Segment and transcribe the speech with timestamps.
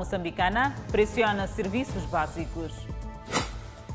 [0.00, 2.86] moçambicana pressiona serviços básicos.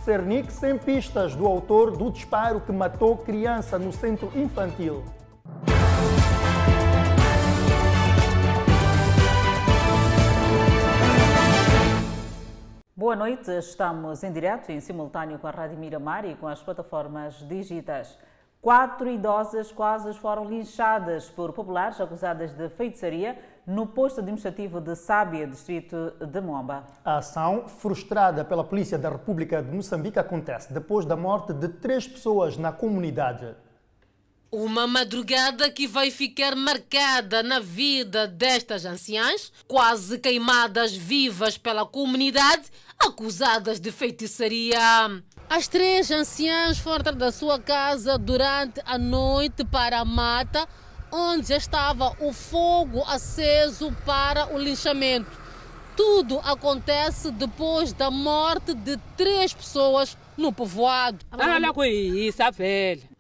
[0.04, 5.06] Cernic sem pistas do autor do disparo que matou criança no centro infantil.
[12.94, 17.36] Boa noite, estamos em direto em simultâneo com a Rádio Miramar e com as plataformas
[17.48, 18.20] digitais.
[18.62, 25.48] Quatro idosas quase foram linchadas por populares acusadas de feitiçaria no posto administrativo de Sábia,
[25.48, 26.84] distrito de Moamba.
[27.04, 32.08] A ação, frustrada pela Polícia da República de Moçambique, acontece depois da morte de três
[32.08, 33.56] pessoas na comunidade.
[34.52, 42.70] Uma madrugada que vai ficar marcada na vida destas anciãs, quase queimadas vivas pela comunidade,
[43.00, 44.78] acusadas de feitiçaria.
[45.50, 50.68] As três anciãs foram da sua casa durante a noite para a mata,
[51.14, 55.44] onde já estava o fogo aceso para o linchamento.
[55.96, 61.20] Tudo acontece depois da morte de três pessoas no povoado.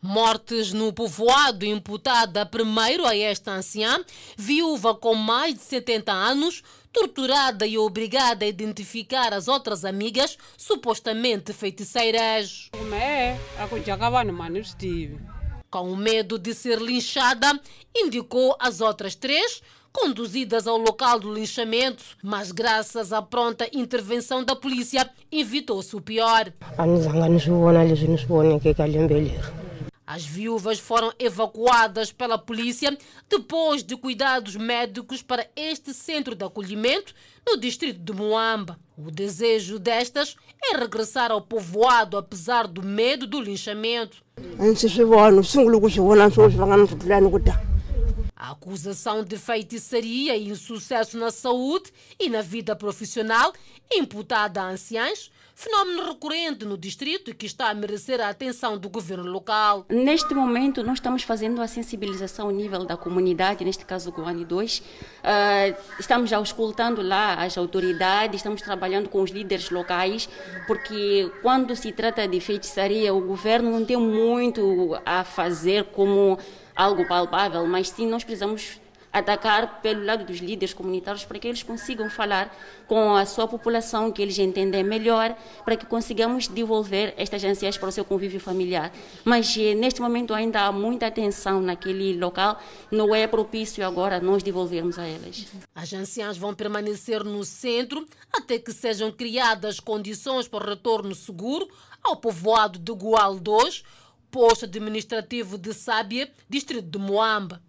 [0.01, 4.03] Mortes no povoado imputada primeiro a esta anciã,
[4.35, 11.53] viúva com mais de 70 anos, torturada e obrigada a identificar as outras amigas supostamente
[11.53, 12.71] feiticeiras.
[15.73, 17.59] Com medo de ser linchada,
[17.95, 19.59] indicou as outras três
[19.91, 26.53] conduzidas ao local do linchamento, mas graças à pronta intervenção da polícia, evitou-se o pior.
[30.05, 32.95] As viúvas foram evacuadas pela polícia
[33.27, 37.15] depois de cuidados médicos para este centro de acolhimento
[37.47, 38.77] no distrito de Moamba.
[38.97, 44.23] O desejo destas é regressar ao povoado apesar do medo do linchamento.
[48.43, 53.53] A acusação de feitiçaria e insucesso na saúde e na vida profissional
[53.89, 58.89] imputada a anciãs, fenómeno recorrente no distrito e que está a merecer a atenção do
[58.89, 59.85] governo local.
[59.87, 64.43] Neste momento, nós estamos fazendo a sensibilização ao nível da comunidade, neste caso do Guani
[64.43, 64.79] 2.
[64.79, 64.83] Uh,
[65.97, 70.27] estamos já escutando lá as autoridades, estamos trabalhando com os líderes locais,
[70.67, 76.37] porque quando se trata de feitiçaria, o governo não tem muito a fazer como
[76.75, 78.79] algo palpável, mas sim nós precisamos
[79.13, 82.53] atacar pelo lado dos líderes comunitários para que eles consigam falar
[82.87, 87.89] com a sua população, que eles entendem melhor, para que consigamos devolver estas anciãs para
[87.89, 88.91] o seu convívio familiar.
[89.23, 92.59] Mas eh, neste momento ainda há muita atenção naquele local,
[92.89, 95.45] não é propício agora nós devolvermos a elas.
[95.75, 101.69] As anciãs vão permanecer no centro até que sejam criadas condições para o retorno seguro
[102.01, 103.83] ao povoado de Gual 2,
[104.33, 107.61] posto administrativo de Sábia, distrito de Moamba.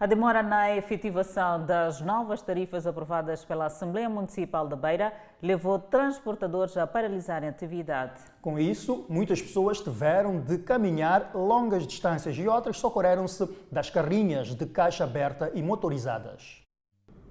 [0.00, 6.74] A demora na efetivação das novas tarifas aprovadas pela Assembleia Municipal da Beira levou transportadores
[6.78, 8.18] a paralisarem a atividade.
[8.40, 14.64] Com isso, muitas pessoas tiveram de caminhar longas distâncias e outras socorreram-se das carrinhas de
[14.64, 16.62] caixa aberta e motorizadas.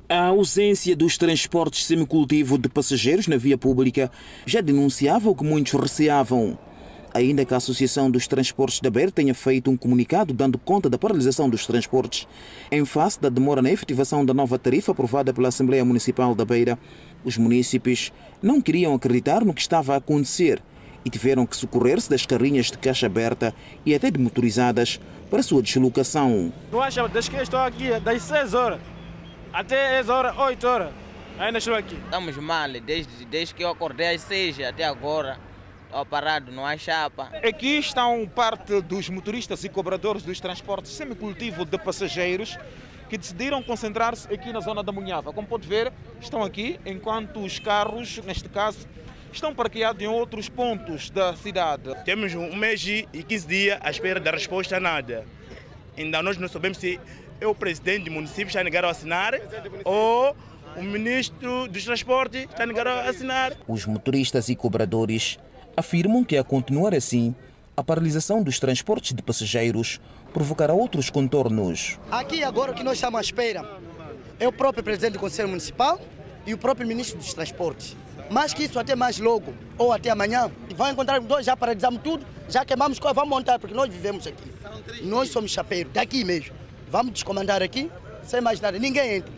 [0.08, 4.12] A ausência dos transportes semicultivo de passageiros na via pública
[4.46, 6.56] já denunciava o que muitos receavam
[7.16, 10.98] ainda que a Associação dos Transportes da Beira tenha feito um comunicado dando conta da
[10.98, 12.28] paralisação dos transportes.
[12.70, 16.78] Em face da demora na efetivação da nova tarifa aprovada pela Assembleia Municipal da Beira,
[17.24, 18.12] os munícipes
[18.44, 20.62] não queriam acreditar no que estava a acontecer
[21.06, 23.56] e tiveram que socorrer-se das carrinhas de caixa aberta
[23.86, 25.00] e até de motorizadas
[25.30, 26.52] para sua deslocação.
[26.70, 28.82] Não acha, desde que estou aqui, das 6 horas
[29.54, 30.90] até as horas, 8 horas,
[31.40, 31.96] ainda estou aqui.
[31.96, 35.40] Estamos mal, desde, desde que eu acordei às 6 até agora
[36.04, 37.32] parado, não há chapa.
[37.48, 42.58] Aqui estão parte dos motoristas e cobradores dos transportes semicultivo de passageiros
[43.08, 45.32] que decidiram concentrar-se aqui na zona da Munhava.
[45.32, 48.88] Como pode ver, estão aqui, enquanto os carros, neste caso,
[49.32, 51.94] estão parqueados em outros pontos da cidade.
[52.04, 55.26] Temos um mês e 15 dias à espera da resposta a nada.
[55.98, 57.00] Ainda nós não sabemos se
[57.40, 59.34] é o presidente do município está negado a assinar
[59.84, 60.36] ou
[60.76, 63.54] o ministro dos transportes está negado a assinar.
[63.68, 65.38] Os motoristas e cobradores
[65.76, 67.36] afirmam que, a continuar assim,
[67.76, 70.00] a paralisação dos transportes de passageiros
[70.34, 72.00] provocará outros contornos.
[72.12, 73.80] Aqui agora o que nós estamos à espera
[74.40, 76.00] é o próprio presidente do Conselho Municipal
[76.46, 77.96] e o próprio ministro dos Transportes.
[78.30, 82.26] Mais que isso, até mais logo ou até amanhã, vão encontrar nós, já paralisamos tudo,
[82.50, 84.52] já queimamos, vamos montar, porque nós vivemos aqui.
[85.04, 86.56] Nós somos chapeiros, daqui mesmo.
[86.90, 87.92] Vamos descomandar aqui,
[88.24, 89.34] sem mais nada, ninguém entra.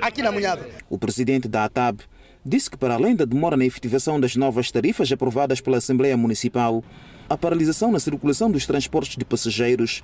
[0.00, 0.66] Aqui na Munhava.
[0.88, 2.00] O presidente da ATAB
[2.44, 6.82] disse que, para além da demora na efetivação das novas tarifas aprovadas pela Assembleia Municipal,
[7.28, 10.02] a paralisação na circulação dos transportes de passageiros,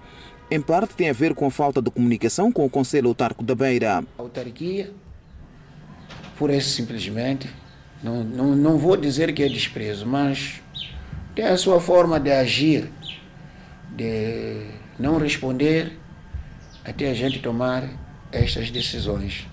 [0.51, 3.55] em parte, tem a ver com a falta de comunicação com o Conselho Autarco da
[3.55, 3.99] Beira.
[3.99, 4.93] A autarquia
[6.39, 7.51] por esse simplesmente,
[8.03, 10.63] não, não, não vou dizer que é desprezo, mas
[11.35, 12.91] tem a sua forma de agir,
[13.91, 14.63] de
[14.99, 15.99] não responder
[16.85, 17.89] até a gente tomar
[18.31, 19.47] estas decisões.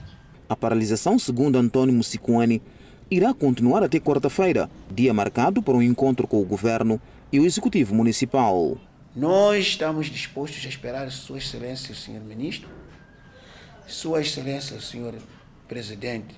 [0.47, 2.61] A paralisação, segundo Antônio Musicone,
[3.09, 6.99] irá continuar até quarta-feira, dia marcado para um encontro com o governo
[7.31, 8.77] e o executivo municipal.
[9.15, 12.67] Nós estamos dispostos a esperar Sua Excelência, o Senhor Ministro,
[13.87, 15.15] Sua Excelência, o Senhor
[15.67, 16.35] Presidente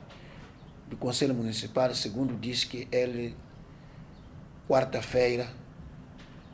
[0.89, 3.35] do Conselho Municipal, segundo diz que ele,
[4.67, 5.47] quarta-feira,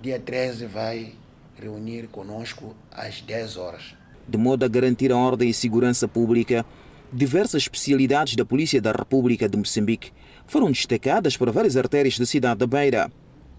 [0.01, 1.13] dia 13, vai
[1.60, 3.95] reunir conosco às 10 horas.
[4.27, 6.65] De modo a garantir a ordem e segurança pública,
[7.13, 10.12] diversas especialidades da Polícia da República de Moçambique
[10.48, 13.12] foram destacadas para várias artérias da cidade da Beira.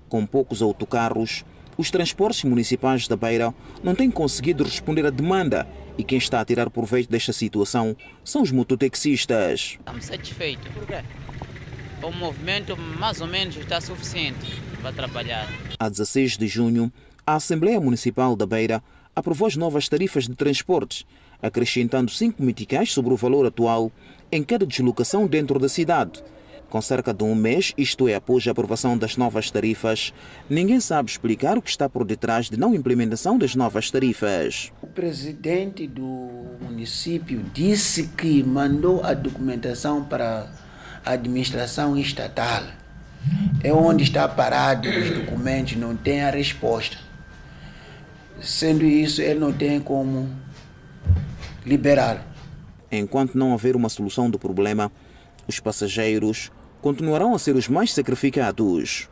[0.08, 1.44] Com poucos autocarros,
[1.76, 5.66] os transportes municipais da Beira não têm conseguido responder à demanda
[5.96, 9.76] e quem está a tirar proveito desta situação são os mototaxistas.
[9.78, 10.68] Estamos satisfeitos,
[12.02, 15.48] o movimento mais ou menos está suficiente para trabalhar.
[15.78, 16.92] A 16 de junho,
[17.26, 18.82] a Assembleia Municipal da Beira
[19.16, 21.06] aprovou as novas tarifas de transportes,
[21.44, 23.92] acrescentando 5 meticais sobre o valor atual
[24.32, 26.24] em cada deslocação dentro da cidade.
[26.70, 30.12] Com cerca de um mês, isto é, após a aprovação das novas tarifas,
[30.48, 34.72] ninguém sabe explicar o que está por detrás de não implementação das novas tarifas.
[34.82, 40.50] O presidente do município disse que mandou a documentação para
[41.04, 42.64] a administração estatal.
[43.62, 46.96] É onde está parado os documentos, não tem a resposta.
[48.40, 50.28] Sendo isso, ele não tem como
[51.64, 52.26] liberar.
[52.90, 54.90] Enquanto não houver uma solução do problema,
[55.48, 56.50] os passageiros
[56.80, 59.08] continuarão a ser os mais sacrificados.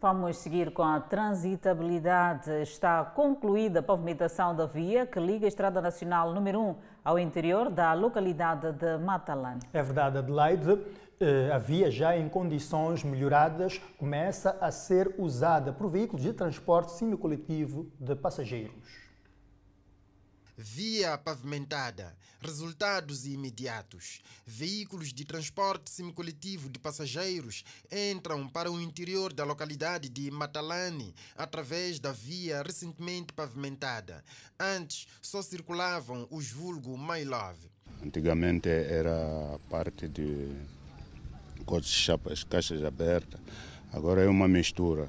[0.00, 2.50] Vamos seguir com a transitabilidade.
[2.62, 7.68] Está concluída a pavimentação da via que liga a Estrada Nacional número 1 ao interior
[7.68, 9.60] da localidade de Matalane.
[9.72, 10.78] É verdade, Adelaide.
[11.20, 16.92] Eh, a via já em condições melhoradas começa a ser usada por veículos de transporte
[16.92, 19.07] semicoletivo de passageiros.
[20.60, 24.20] Via pavimentada, resultados imediatos.
[24.44, 27.62] Veículos de transporte semicoletivo de passageiros
[27.92, 34.24] entram para o interior da localidade de Matalane através da via recentemente pavimentada.
[34.58, 37.70] Antes só circulavam os vulgo My Love.
[38.02, 40.56] Antigamente era parte de
[41.82, 43.40] chapas, caixas abertas,
[43.92, 45.08] agora é uma mistura.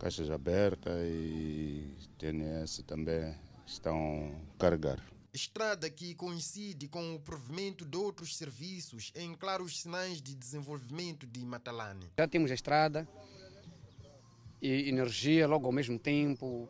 [0.00, 1.88] Caixas abertas e
[2.18, 3.36] TNS também
[3.70, 5.00] estão a carregar.
[5.32, 11.44] Estrada que coincide com o provimento de outros serviços em claros sinais de desenvolvimento de
[11.44, 12.10] Matalane.
[12.18, 13.08] Já temos a estrada
[14.60, 16.68] e energia logo ao mesmo tempo,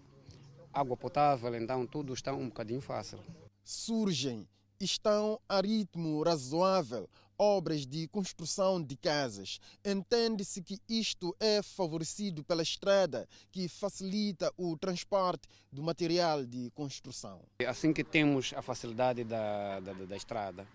[0.72, 3.18] água potável, então tudo está um bocadinho fácil.
[3.64, 4.46] Surgem,
[4.78, 7.08] estão a ritmo razoável
[7.40, 9.58] obras de construção de casas.
[9.82, 17.40] Entende-se que isto é favorecido pela estrada, que facilita o transporte do material de construção.
[17.66, 20.66] Assim que temos a facilidade da, da, da estrada,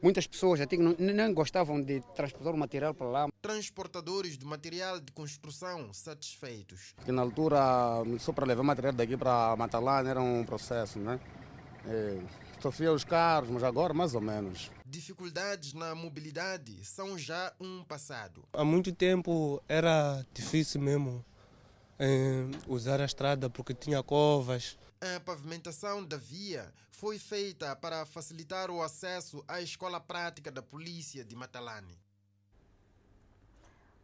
[0.00, 3.28] muitas pessoas até não, não gostavam de transportar o material para lá.
[3.40, 6.94] Transportadores de material de construção satisfeitos.
[7.04, 7.58] Que na altura,
[8.20, 11.18] só para levar material daqui para Matalã era um processo, né?
[11.84, 12.20] É,
[12.60, 14.70] sofria os carros, mas agora mais ou menos.
[14.92, 18.44] Dificuldades na mobilidade são já um passado.
[18.52, 21.24] Há muito tempo era difícil mesmo
[21.98, 24.78] eh, usar a estrada porque tinha covas.
[25.00, 31.24] A pavimentação da via foi feita para facilitar o acesso à escola prática da polícia
[31.24, 31.98] de Matalane.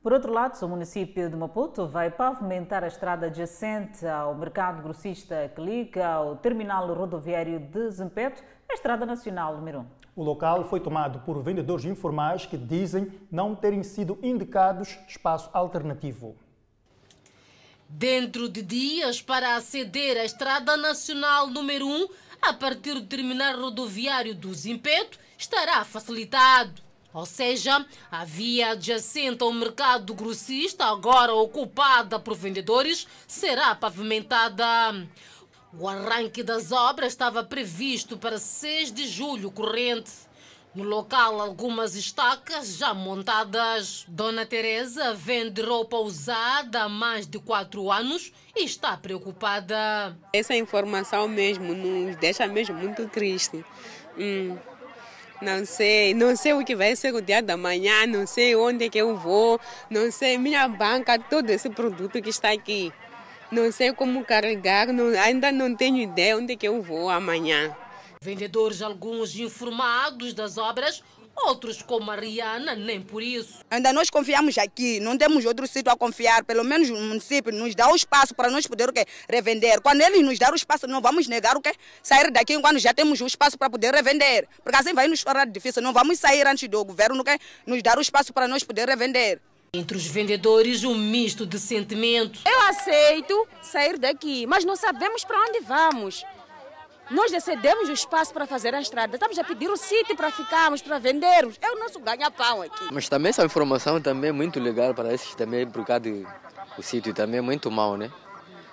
[0.02, 5.52] Por outro lado, o município de Maputo vai pavimentar a estrada adjacente ao mercado grossista
[5.54, 9.97] que liga ao terminal rodoviário de Zempeto, a estrada nacional número 1.
[10.18, 16.34] O local foi tomado por vendedores informais que dizem não terem sido indicados espaço alternativo.
[17.88, 22.08] Dentro de dias para aceder à estrada nacional número 1,
[22.42, 26.82] a partir do terminal rodoviário do Zimpeto, estará facilitado.
[27.14, 34.66] Ou seja, a via adjacente ao mercado grossista, agora ocupada por vendedores, será pavimentada.
[35.80, 40.10] O arranque das obras estava previsto para 6 de julho corrente.
[40.74, 44.04] No local, algumas estacas já montadas.
[44.08, 50.16] Dona Teresa vende roupa usada há mais de quatro anos e está preocupada.
[50.32, 53.64] Essa informação mesmo nos deixa mesmo muito triste.
[54.18, 54.56] Hum.
[55.40, 58.86] Não sei, não sei o que vai ser o dia da manhã, não sei onde
[58.86, 62.92] é que eu vou, não sei minha banca, todo esse produto que está aqui.
[63.50, 67.74] Não sei como carregar, não, ainda não tenho ideia onde é que eu vou amanhã.
[68.20, 71.02] Vendedores, alguns informados das obras,
[71.44, 73.60] Outros, como a Rihanna, nem por isso.
[73.70, 76.44] Ainda nós confiamos aqui, não temos outro sítio a confiar.
[76.44, 79.04] Pelo menos o município nos dá o espaço para nós poder o quê?
[79.30, 79.80] revender.
[79.80, 81.72] Quando eles nos dar o espaço, não vamos negar o quê?
[82.02, 84.48] Sair daqui quando já temos o espaço para poder revender.
[84.64, 85.80] Porque assim vai nos tornar difícil.
[85.80, 87.38] Não vamos sair antes do governo quê?
[87.64, 89.40] nos dar o espaço para nós poder revender.
[89.72, 92.42] Entre os vendedores, um misto de sentimentos.
[92.46, 96.24] Eu aceito sair daqui, mas não sabemos para onde vamos.
[97.10, 99.16] Nós decidimos o espaço para fazer a estrada.
[99.16, 101.56] Estamos a pedir o sítio para ficarmos, para vendermos.
[101.60, 102.88] É o nosso ganha-pão aqui.
[102.90, 107.12] Mas também essa informação também é muito legal para esses também, por causa do sítio
[107.14, 108.10] também é muito mau, né?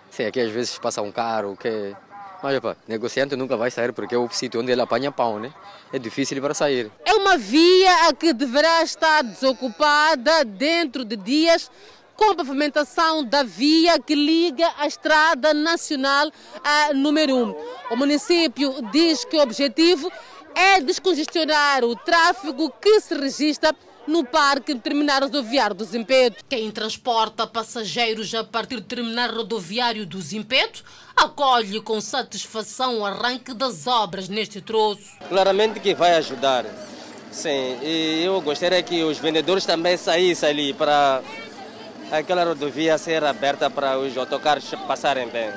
[0.09, 1.95] Sim, aqui às vezes passa um carro, que...
[2.41, 5.53] Mas, opa, negociante nunca vai sair porque é o sítio onde ele apanha pão, né?
[5.91, 6.91] É difícil para sair.
[7.03, 11.71] É uma via que deverá estar desocupada dentro de dias
[12.15, 16.31] com a pavimentação da via que liga a Estrada Nacional
[16.63, 17.55] a número 1.
[17.91, 20.11] O município diz que o objetivo
[20.53, 23.75] é descongestionar o tráfego que se registra
[24.07, 26.43] no Parque Terminal Rodoviário do Zimpeto.
[26.47, 30.83] Quem transporta passageiros a partir do terminal rodoviário do Zimpeto
[31.15, 35.12] acolhe com satisfação o arranque das obras neste troço.
[35.29, 36.65] Claramente que vai ajudar.
[37.31, 41.22] Sim, e eu gostaria que os vendedores também saíssem ali para
[42.12, 45.51] aquela rodovia ser aberta para os autocarros passarem bem.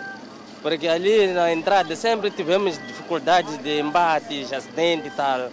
[0.60, 5.50] Porque ali na entrada sempre tivemos dificuldades de embates, acidentes e tal.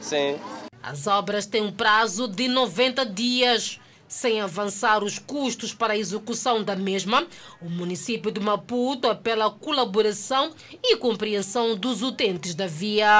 [0.00, 0.38] Sim.
[0.82, 3.80] As obras têm um prazo de 90 dias.
[4.14, 7.26] Sem avançar os custos para a execução da mesma,
[7.60, 13.10] o município de Maputo apela à colaboração e compreensão dos utentes da via.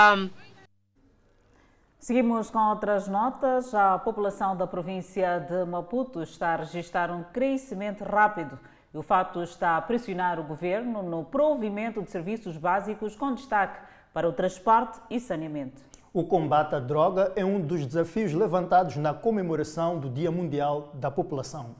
[1.98, 3.74] Seguimos com outras notas.
[3.74, 8.56] A população da província de Maputo está a registrar um crescimento rápido.
[8.94, 13.80] E o fato está a pressionar o governo no provimento de serviços básicos com destaque
[14.12, 15.82] para o transporte e saneamento.
[16.16, 21.10] O combate à droga é um dos desafios levantados na comemoração do Dia Mundial da
[21.10, 21.74] População.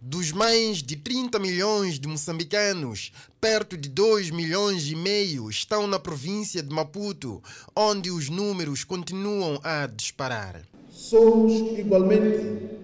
[0.00, 5.98] Dos mais de 30 milhões de moçambicanos, perto de 2 milhões e meio estão na
[5.98, 7.42] província de Maputo,
[7.74, 10.62] onde os números continuam a disparar.
[10.88, 12.78] Somos igualmente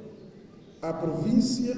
[0.82, 1.76] a província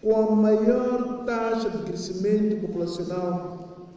[0.00, 3.92] com a maior taxa de crescimento populacional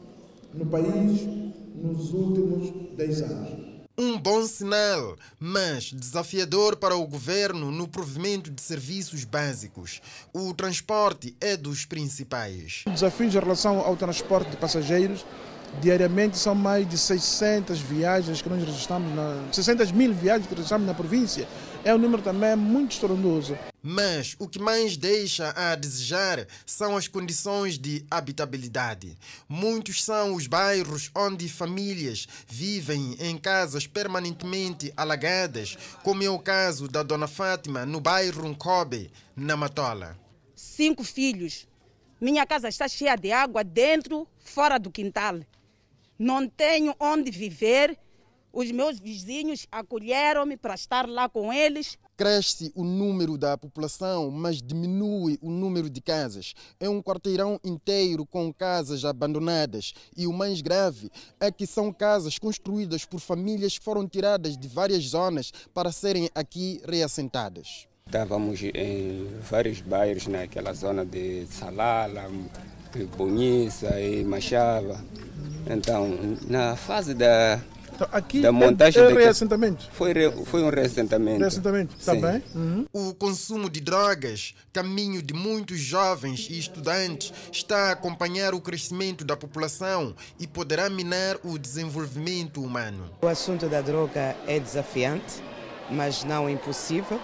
[0.54, 1.26] no país
[1.74, 3.59] nos últimos 10 anos.
[4.02, 10.00] Um bom sinal, mas desafiador para o governo no provimento de serviços básicos.
[10.32, 12.86] O transporte é dos principais.
[12.88, 15.26] Desafios em relação ao transporte de passageiros
[15.82, 20.86] Diariamente são mais de 600 viagens que nós registramos, na, 600 mil viagens que registramos
[20.86, 21.48] na província.
[21.84, 23.58] É um número também muito estrondoso.
[23.82, 29.18] Mas o que mais deixa a desejar são as condições de habitabilidade.
[29.48, 36.88] Muitos são os bairros onde famílias vivem em casas permanentemente alagadas, como é o caso
[36.88, 40.20] da Dona Fátima no bairro Nkobe, na Matola.
[40.54, 41.66] Cinco filhos.
[42.20, 45.40] Minha casa está cheia de água dentro, fora do quintal
[46.20, 47.98] não tenho onde viver.
[48.52, 51.98] Os meus vizinhos acolheram-me para estar lá com eles.
[52.18, 56.54] Cresce o número da população, mas diminui o número de casas.
[56.80, 59.94] É um quarteirão inteiro com casas abandonadas.
[60.18, 64.68] E o mais grave é que são casas construídas por famílias que foram tiradas de
[64.68, 67.88] várias zonas para serem aqui reassentadas.
[68.06, 72.28] Estávamos em vários bairros naquela zona de Salala,
[73.16, 75.00] Bonissa e Machava.
[75.70, 76.10] Então,
[76.48, 77.62] na fase da,
[78.00, 79.04] então, aqui da montagem...
[79.04, 79.90] É, é reassentamento?
[79.92, 81.40] Foi, re, foi um reassentamento.
[81.40, 82.44] Reassentamento, está bem.
[82.56, 82.86] Uhum.
[82.94, 89.26] O consumo de drogas, caminho de muitos jovens e estudantes, está a acompanhar o crescimento
[89.26, 93.10] da população e poderá minar o desenvolvimento humano.
[93.22, 95.44] O assunto da droga é desafiante,
[95.92, 97.20] mas não impossível.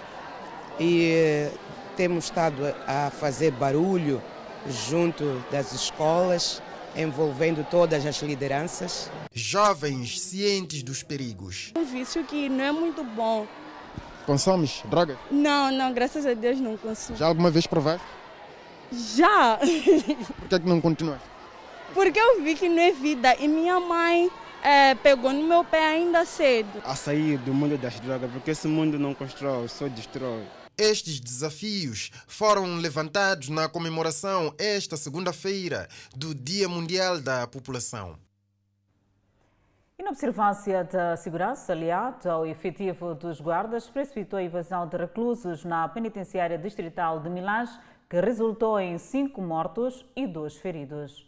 [0.78, 1.52] E eh,
[1.96, 4.22] temos estado a fazer barulho
[4.68, 6.60] junto das escolas,
[6.96, 9.10] envolvendo todas as lideranças.
[9.32, 11.72] Jovens cientes dos perigos.
[11.76, 13.46] Um vício que não é muito bom.
[14.24, 15.16] Consomes droga?
[15.30, 17.16] Não, não, graças a Deus não consumo.
[17.16, 18.04] Já alguma vez provaste?
[18.92, 19.58] Já!
[19.58, 21.20] Por que, é que não continuas?
[21.94, 24.30] Porque eu vi que não é vida e minha mãe
[24.62, 26.82] é, pegou no meu pé ainda cedo.
[26.84, 30.42] A sair do mundo das drogas, porque esse mundo não constrói, só destrói.
[30.78, 38.18] Estes desafios foram levantados na comemoração esta segunda-feira do Dia Mundial da População.
[39.98, 45.64] E na observância da segurança, aliado ao efetivo dos guardas, precipitou a invasão de reclusos
[45.64, 47.70] na penitenciária distrital de Milães,
[48.06, 51.26] que resultou em cinco mortos e dois feridos.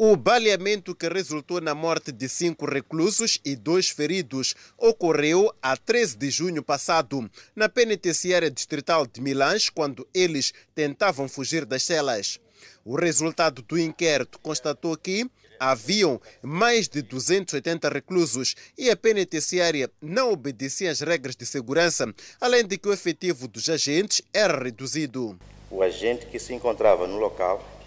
[0.00, 6.16] O baleamento que resultou na morte de cinco reclusos e dois feridos ocorreu a 13
[6.16, 12.38] de junho passado, na penitenciária distrital de Milães, quando eles tentavam fugir das celas.
[12.84, 15.28] O resultado do inquérito constatou que
[15.58, 22.64] haviam mais de 280 reclusos e a penitenciária não obedecia às regras de segurança, além
[22.64, 25.36] de que o efetivo dos agentes era reduzido.
[25.68, 27.77] O agente que se encontrava no local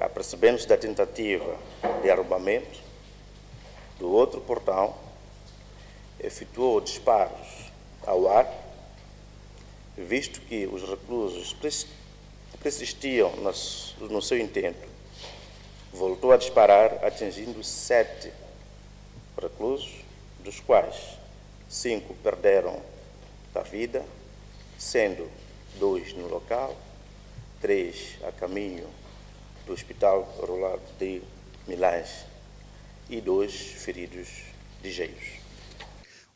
[0.00, 1.56] apercebendo-se da tentativa
[2.02, 2.80] de arrombamento
[3.98, 4.94] do outro portão,
[6.18, 7.70] efetuou disparos
[8.06, 8.46] ao ar,
[9.96, 11.54] visto que os reclusos
[12.60, 13.32] persistiam
[14.00, 14.88] no seu intento.
[15.92, 18.32] Voltou a disparar, atingindo sete
[19.40, 20.02] reclusos,
[20.40, 21.18] dos quais
[21.68, 22.82] cinco perderam
[23.54, 24.04] a vida,
[24.76, 25.30] sendo
[25.78, 26.76] dois no local,
[27.60, 28.86] três a caminho
[29.66, 31.22] do Hospital Rural de
[31.66, 32.24] Milães
[33.08, 34.28] e dois feridos
[34.82, 35.44] ligeiros.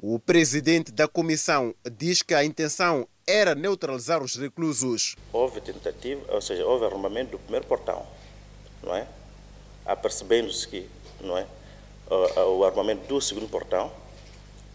[0.01, 5.17] O presidente da comissão diz que a intenção era neutralizar os reclusos.
[5.33, 8.07] Houve tentativa, ou seja, houve armamento do primeiro portão,
[8.83, 9.07] não é?
[9.85, 10.89] Apercebendo-se que,
[11.21, 11.47] não é,
[12.09, 13.93] o, o, armamento do segundo portão,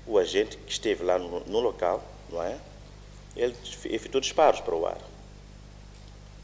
[0.05, 2.59] o agente que esteve lá no, no local, não é?
[3.35, 3.55] Ele
[3.85, 4.99] efetuou disparos para o ar.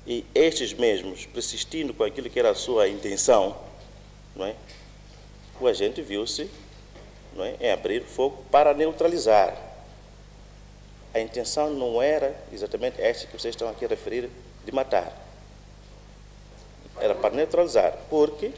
[0.05, 3.55] E estes mesmos, persistindo com aquilo que era a sua intenção,
[4.35, 4.55] não é?
[5.59, 6.49] o agente viu-se
[7.37, 7.67] é?
[7.67, 9.55] em abrir fogo para neutralizar.
[11.13, 14.29] A intenção não era exatamente esta que vocês estão aqui a referir,
[14.65, 15.11] de matar.
[16.99, 18.51] Era para neutralizar, porque,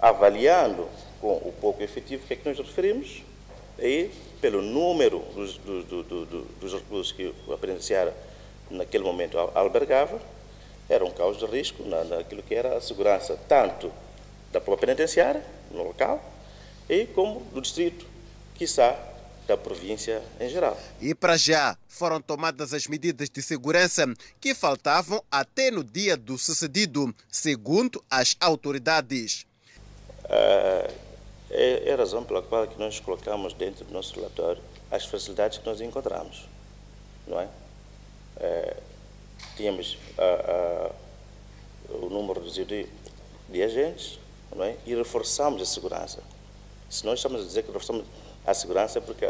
[0.00, 0.88] avaliando
[1.20, 3.22] com o pouco efetivo que é que nós referimos,
[3.78, 8.12] e pelo número dos, do, do, do, dos reclusos que o penitenciário
[8.70, 10.20] naquele momento albergava,
[10.88, 13.92] era um caos de risco na, naquilo que era a segurança, tanto
[14.52, 16.20] da própria penitenciária, no local,
[16.88, 18.06] e como do distrito,
[18.54, 18.98] quiçá
[19.46, 20.78] da província em geral.
[21.00, 24.06] E para já foram tomadas as medidas de segurança
[24.40, 29.46] que faltavam até no dia do sucedido, segundo as autoridades.
[30.24, 30.92] Uh,
[31.50, 35.58] é, é, a razão pela qual que nós colocamos dentro do nosso relatório as facilidades
[35.58, 36.46] que nós encontramos,
[37.26, 37.48] não é?
[38.40, 38.76] É
[39.56, 39.98] tínhamos
[41.88, 42.86] o número reduzido
[43.48, 44.18] de, agentes
[44.54, 44.76] não é?
[44.86, 46.22] e reforçamos a segurança.
[46.88, 48.04] Se nós estamos a dizer que reforçamos
[48.46, 49.26] a segurança é porque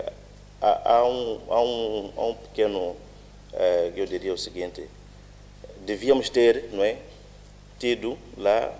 [0.61, 2.97] há, há, um, há, um, há um pequeno,
[3.53, 4.89] eh, eu diria o seguinte,
[5.81, 6.99] devíamos ter não é,
[7.79, 8.73] tido lá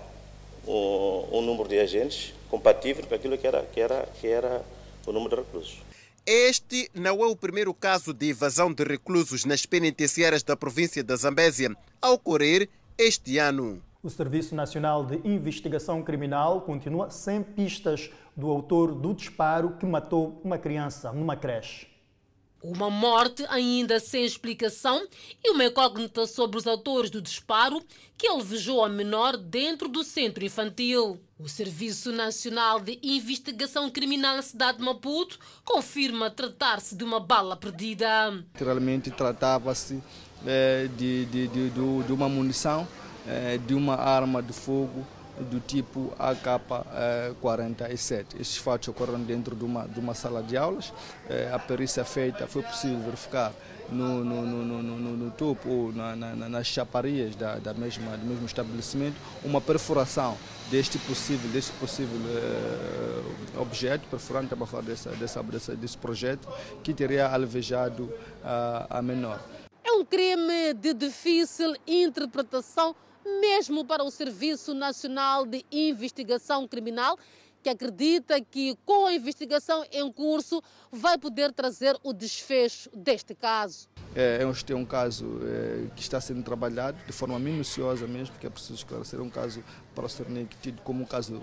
[0.67, 4.63] um, um número de agentes compatível com aquilo que era, que era, que era
[5.05, 5.90] o número de reclusos.
[6.33, 11.13] Este não é o primeiro caso de evasão de reclusos nas penitenciárias da província da
[11.17, 13.83] Zambésia a ocorrer este ano.
[14.01, 20.39] O Serviço Nacional de Investigação Criminal continua sem pistas do autor do disparo que matou
[20.41, 21.90] uma criança numa creche.
[22.63, 25.07] Uma morte ainda sem explicação
[25.43, 27.81] e uma incógnita sobre os autores do disparo
[28.15, 31.19] que alvejou a menor dentro do centro infantil.
[31.39, 37.55] O Serviço Nacional de Investigação Criminal na cidade de Maputo confirma tratar-se de uma bala
[37.55, 38.29] perdida.
[38.53, 39.99] Literalmente tratava-se
[40.45, 42.87] é, de, de, de, de, uma munição,
[43.27, 45.03] é, de uma arma de fogo
[45.49, 48.39] do tipo AK-47.
[48.39, 50.93] Estes fatos ocorreram dentro de uma, de uma sala de aulas.
[51.29, 53.51] É, a perícia feita foi possível verificar
[53.91, 58.25] no, no, no, no, no topo ou na, na, nas chaparias da, da mesma, do
[58.25, 60.37] mesmo estabelecimento uma perfuração
[60.69, 66.47] deste possível, deste possível uh, objeto, perfurante, estava a dessa, dessa, dessa, desse projeto,
[66.81, 69.41] que teria alvejado uh, a menor.
[69.83, 77.17] É um crime de difícil interpretação mesmo para o Serviço Nacional de Investigação Criminal,
[77.61, 83.87] que acredita que com a investigação em curso vai poder trazer o desfecho deste caso.
[84.15, 88.49] É, é um caso é, que está sendo trabalhado de forma minuciosa mesmo, que é
[88.49, 89.63] preciso esclarecer, é um caso
[89.95, 90.25] para ser
[90.61, 91.41] tido como um caso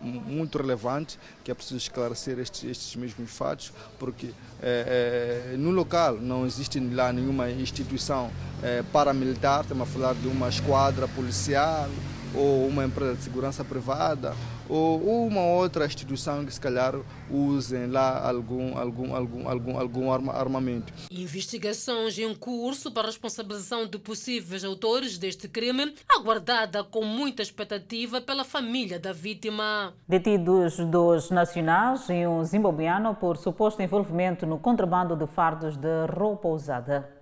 [0.00, 4.30] muito relevante, que é preciso esclarecer estes, estes mesmos fatos, porque
[4.62, 8.30] é, é, no local não existe lá nenhuma instituição
[8.62, 11.88] é, paramilitar, estamos a falar de uma esquadra policial
[12.34, 14.34] ou uma empresa de segurança privada
[14.68, 16.94] ou uma outra instituição que se calhar
[17.30, 20.92] usem lá algum, algum, algum, algum, algum arma, armamento.
[21.10, 28.20] Investigações em curso para a responsabilização de possíveis autores deste crime, aguardada com muita expectativa
[28.20, 29.94] pela família da vítima.
[30.06, 36.48] Detidos dois nacionais e um zimbabuiano por suposto envolvimento no contrabando de fardos de roupa
[36.48, 37.17] usada.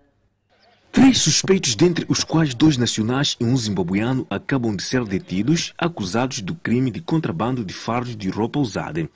[0.97, 6.41] Três suspeitos, dentre os quais dois nacionais e um zimbabuiano, acabam de ser detidos, acusados
[6.41, 9.07] do crime de contrabando de fardos de roupa usada.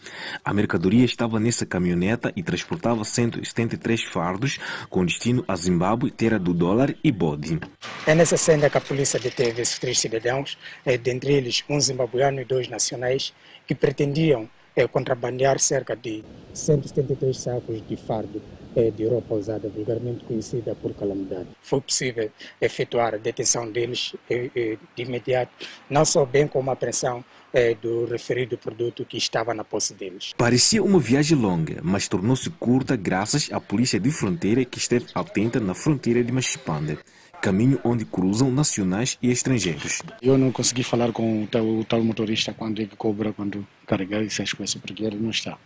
[0.44, 4.58] A mercadoria estava nessa caminhoneta e transportava 173 fardos
[4.90, 7.58] com destino a Zimbábue, terra do dólar e bode.
[8.06, 12.42] É nessa cena que a polícia deteve esses três cidadãos, eh, dentre eles um zimbabuiano
[12.42, 13.32] e dois nacionais,
[13.66, 18.42] que pretendiam eh, contrabandear cerca de 173 sacos de fardo
[18.96, 21.48] de roupa usada, vulgarmente conhecida por calamidade.
[21.60, 22.30] Foi possível
[22.60, 25.52] efetuar a detenção deles de imediato,
[25.88, 27.24] não só bem como a apreensão
[27.82, 30.32] do referido produto que estava na posse deles.
[30.36, 35.58] Parecia uma viagem longa, mas tornou-se curta graças à polícia de fronteira que esteve atenta
[35.58, 36.98] na fronteira de Machipande,
[37.42, 40.02] caminho onde cruzam nacionais e estrangeiros.
[40.22, 44.22] Eu não consegui falar com o tal, o tal motorista quando ele cobra, quando carregar
[44.22, 45.58] essas coisas, porque ele não está.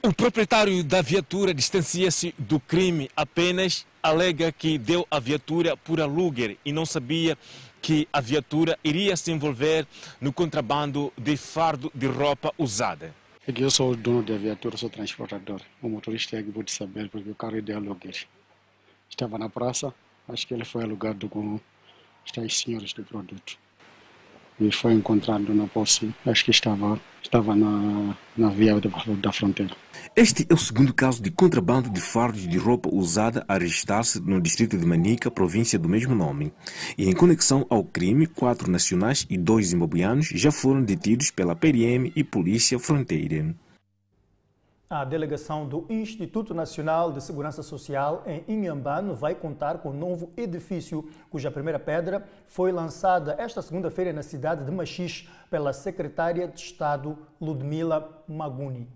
[0.00, 6.56] O proprietário da viatura distancia-se do crime, apenas alega que deu a viatura por aluguer
[6.64, 7.36] e não sabia
[7.82, 9.88] que a viatura iria se envolver
[10.20, 13.12] no contrabando de fardo de roupa usada.
[13.44, 15.60] Eu sou o dono da viatura, sou transportador.
[15.82, 18.24] O motorista é que pode saber porque o carro é de aluguer.
[19.10, 19.92] Estava na praça,
[20.28, 21.58] acho que ele foi alugado com
[22.24, 23.58] os senhores do produto
[24.60, 28.90] e foi encontrado na posse, acho que estava, estava na, na via da,
[29.20, 29.74] da fronteira.
[30.16, 34.40] Este é o segundo caso de contrabando de fardos de roupa usada a registrar-se no
[34.40, 36.52] distrito de Manica, província do mesmo nome.
[36.96, 42.10] E em conexão ao crime, quatro nacionais e dois zimbabuianos já foram detidos pela PRM
[42.16, 43.54] e Polícia Fronteira.
[44.90, 50.32] A delegação do Instituto Nacional de Segurança Social em Inhambane vai contar com um novo
[50.34, 56.58] edifício, cuja primeira pedra foi lançada esta segunda-feira na cidade de Machis pela secretária de
[56.58, 58.88] Estado Ludmila Maguni.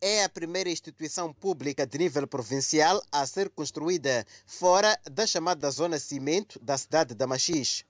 [0.00, 6.00] É a primeira instituição pública de nível provincial a ser construída fora da chamada Zona
[6.00, 7.85] Cimento da cidade de Machis.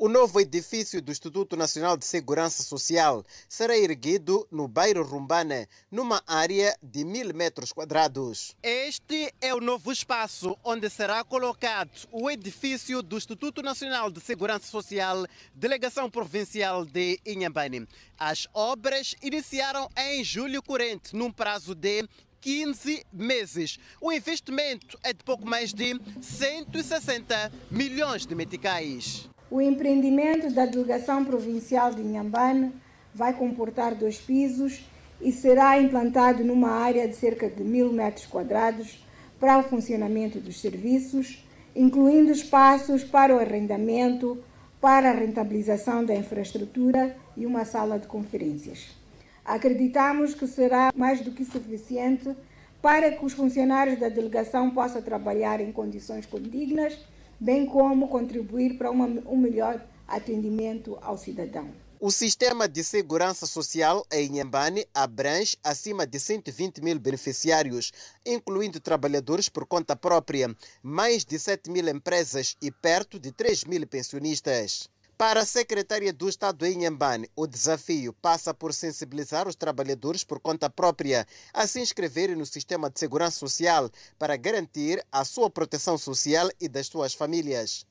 [0.00, 6.22] O novo edifício do Instituto Nacional de Segurança Social será erguido no bairro Rumbana, numa
[6.24, 8.54] área de mil metros quadrados.
[8.62, 14.66] Este é o novo espaço onde será colocado o edifício do Instituto Nacional de Segurança
[14.68, 17.84] Social, Delegação Provincial de Inhambane.
[18.16, 22.08] As obras iniciaram em julho corrente, num prazo de
[22.40, 23.80] 15 meses.
[24.00, 29.28] O investimento é de pouco mais de 160 milhões de meticais.
[29.50, 32.70] O empreendimento da Delegação Provincial de Inhambane
[33.14, 34.84] vai comportar dois pisos
[35.22, 39.02] e será implantado numa área de cerca de mil metros quadrados
[39.40, 41.42] para o funcionamento dos serviços,
[41.74, 44.38] incluindo espaços para o arrendamento,
[44.82, 48.94] para a rentabilização da infraestrutura e uma sala de conferências.
[49.42, 52.36] Acreditamos que será mais do que suficiente
[52.82, 56.98] para que os funcionários da delegação possam trabalhar em condições condignas
[57.40, 61.70] bem como contribuir para uma, um melhor atendimento ao cidadão.
[62.00, 67.92] O sistema de segurança social em Inhambane abrange acima de 120 mil beneficiários,
[68.24, 73.84] incluindo trabalhadores por conta própria, mais de 7 mil empresas e perto de 3 mil
[73.84, 74.88] pensionistas.
[75.18, 80.38] Para a secretária do Estado em Inhambane, o desafio passa por sensibilizar os trabalhadores por
[80.38, 85.98] conta própria a se inscreverem no sistema de segurança social para garantir a sua proteção
[85.98, 87.84] social e das suas famílias.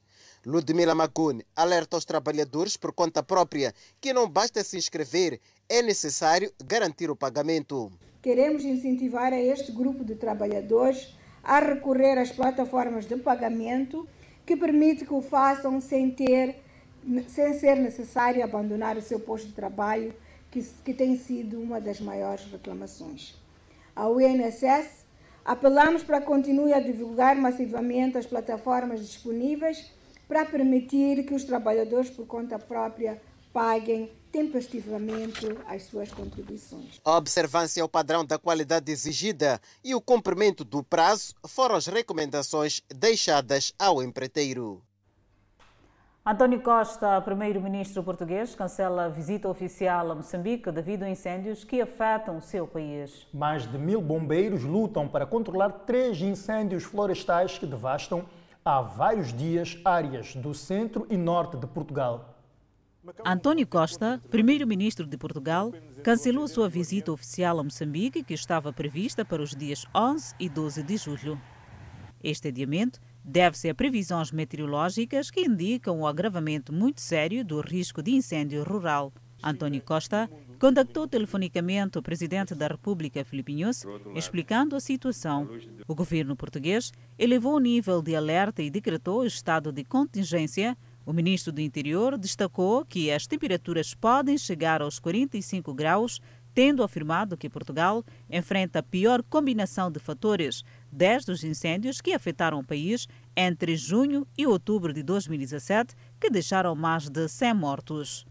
[0.45, 6.49] Ludmila Magune alerta aos trabalhadores por conta própria que não basta se inscrever, é necessário
[6.63, 7.91] garantir o pagamento.
[8.21, 11.13] Queremos incentivar a este grupo de trabalhadores
[11.43, 14.07] a recorrer às plataformas de pagamento
[14.45, 16.65] que permite que o façam sem ter
[17.27, 20.13] sem ser necessário abandonar o seu posto de trabalho,
[20.51, 23.35] que, que tem sido uma das maiores reclamações.
[23.95, 25.05] Ao INSS,
[25.43, 29.91] apelamos para que continue a divulgar massivamente as plataformas disponíveis
[30.27, 33.21] para permitir que os trabalhadores por conta própria
[33.53, 36.99] paguem tempestivamente as suas contribuições.
[37.03, 42.83] A observância ao padrão da qualidade exigida e o cumprimento do prazo foram as recomendações
[42.93, 44.83] deixadas ao empreiteiro.
[46.29, 52.35] António Costa, primeiro-ministro português, cancela a visita oficial a Moçambique devido a incêndios que afetam
[52.35, 53.25] o seu país.
[53.33, 58.25] Mais de mil bombeiros lutam para controlar três incêndios florestais que devastam
[58.65, 62.37] há vários dias áreas do centro e norte de Portugal.
[63.25, 65.71] António Costa, primeiro-ministro de Portugal,
[66.03, 70.83] cancelou sua visita oficial a Moçambique, que estava prevista para os dias 11 e 12
[70.83, 71.41] de julho.
[72.21, 78.11] Este adiamento deve-se a previsões meteorológicas que indicam o agravamento muito sério do risco de
[78.11, 79.11] incêndio rural.
[79.43, 83.85] António Costa contactou telefonicamente o presidente da República, Filipe Nunes,
[84.15, 85.47] explicando a situação.
[85.85, 90.77] O governo português elevou o nível de alerta e decretou estado de contingência.
[91.05, 96.21] O ministro do Interior destacou que as temperaturas podem chegar aos 45 graus,
[96.53, 102.60] tendo afirmado que Portugal enfrenta a pior combinação de fatores desde os incêndios que afetaram
[102.60, 108.26] o país entre junho e outubro de 2017, que deixaram mais de 100 mortos.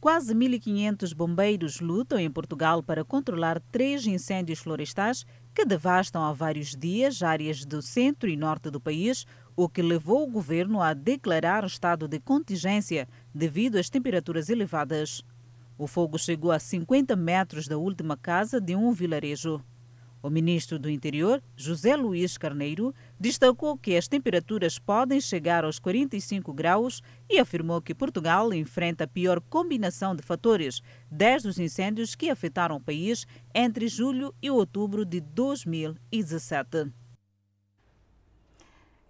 [0.00, 5.24] Quase 1.500 bombeiros lutam em Portugal para controlar três incêndios florestais
[5.54, 9.24] que devastam há vários dias áreas do centro e norte do país,
[9.54, 15.22] o que levou o governo a declarar estado de contingência devido às temperaturas elevadas.
[15.78, 19.62] O fogo chegou a 50 metros da última casa de um vilarejo.
[20.22, 26.52] O ministro do Interior, José Luiz Carneiro, destacou que as temperaturas podem chegar aos 45
[26.54, 30.80] graus e afirmou que Portugal enfrenta a pior combinação de fatores
[31.10, 37.01] desde os incêndios que afetaram o país entre julho e outubro de 2017.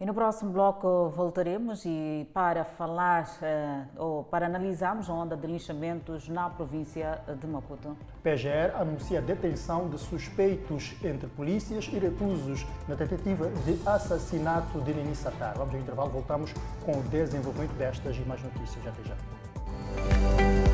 [0.03, 5.47] E no próximo bloco voltaremos e para falar uh, ou para analisarmos a onda de
[5.47, 7.97] linchamentos na província de Maputo.
[8.21, 14.93] PGR anuncia a detenção de suspeitos entre polícias e reclusos na tentativa de assassinato de
[14.93, 15.57] Nini Satar.
[15.57, 16.53] Vamos ao intervalo, voltamos
[16.85, 18.85] com o desenvolvimento destas e mais notícias.
[18.85, 20.72] Até já.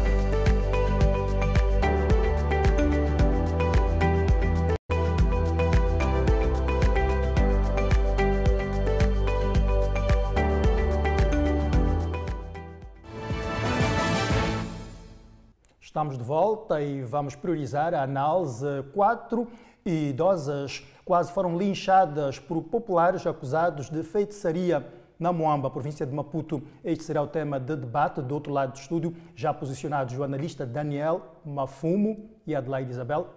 [15.98, 18.84] Estamos de volta e vamos priorizar a análise.
[18.94, 19.48] Quatro
[19.84, 24.86] idosas quase foram linchadas por populares acusados de feitiçaria
[25.18, 26.62] na Moamba, província de Maputo.
[26.84, 28.22] Este será o tema de debate.
[28.22, 33.30] Do outro lado do estúdio, já posicionados o analista Daniel Mafumo e Adelaide Isabel.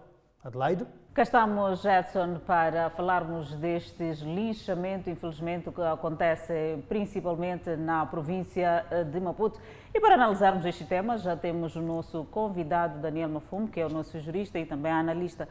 [0.43, 0.86] Adelaide.
[1.13, 9.60] Cá estamos, Edson, para falarmos destes linchamento, infelizmente, que acontece principalmente na província de Maputo.
[9.93, 13.89] E para analisarmos este tema, já temos o nosso convidado, Daniel Mafumo, que é o
[13.89, 15.50] nosso jurista e também analista.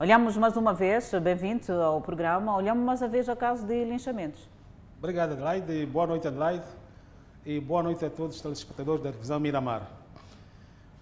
[0.00, 4.48] Olhamos mais uma vez, bem-vindo ao programa, olhamos mais uma vez a caso de linchamentos.
[4.98, 5.84] Obrigado, Adelaide.
[5.84, 6.64] Boa noite, Adelaide.
[7.44, 9.90] E boa noite a todos os telespectadores da televisão Miramar.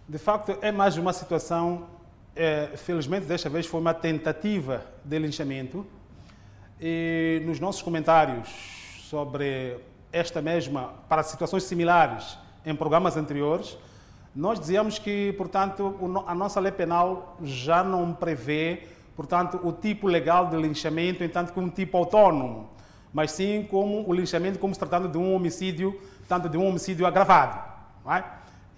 [0.09, 2.00] De facto, é mais uma situação
[2.35, 5.87] é, felizmente desta vez foi uma tentativa de linchamento
[6.81, 8.49] e nos nossos comentários
[9.09, 9.79] sobre
[10.13, 13.77] esta mesma, para situações similares em programas anteriores,
[14.35, 15.95] nós dizíamos que, portanto,
[16.27, 21.67] a nossa lei penal já não prevê, portanto, o tipo legal de linchamento, entanto, como
[21.67, 22.71] um tipo autônomo,
[23.13, 27.07] mas sim como o linchamento como se tratando de um homicídio, tanto de um homicídio
[27.07, 27.61] agravado.
[28.05, 28.25] Não é?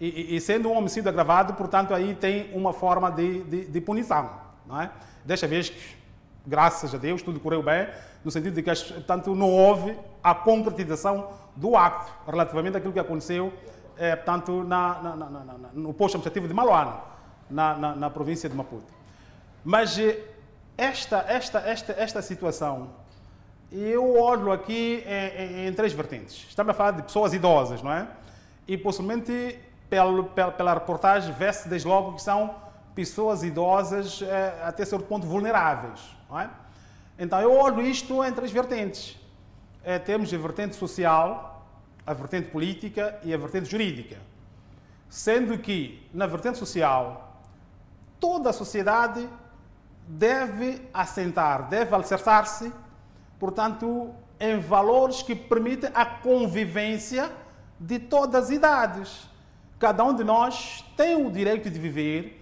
[0.03, 4.31] E, e, sendo um homicídio agravado, portanto, aí tem uma forma de, de, de punição.
[4.67, 4.91] Não é?
[5.25, 5.73] Desta vez,
[6.45, 7.87] graças a Deus, tudo correu bem,
[8.25, 13.53] no sentido de que, portanto, não houve a concretização do acto relativamente àquilo que aconteceu,
[13.97, 15.31] é, portanto, na, na, na,
[15.73, 16.97] no posto administrativo de Maloana,
[17.49, 18.93] na, província de Maputo.
[19.65, 20.19] Mas eh,
[20.77, 22.91] esta, esta, esta, esta situação,
[23.71, 26.45] eu olho aqui em, em três vertentes.
[26.49, 28.09] Estamos a falar de pessoas idosas, não é?
[28.67, 32.55] E possivelmente pela, pela, reportagem, vê-se desde logo que são
[32.95, 36.01] pessoas idosas é, até certo ponto vulneráveis.
[36.31, 36.49] Não é?
[37.19, 39.19] Então eu olho isto em três vertentes.
[39.85, 41.67] É, temos a vertente social,
[42.07, 44.17] a vertente política e a vertente jurídica.
[45.11, 47.43] Sendo que, na vertente social,
[48.19, 49.29] toda a sociedade
[50.09, 52.73] deve assentar, deve alicerçar-se,
[53.39, 57.31] portanto, em valores que permitem a convivência
[57.79, 59.32] de todas as idades.
[59.83, 62.40] Cada um de nós tem o direito de viver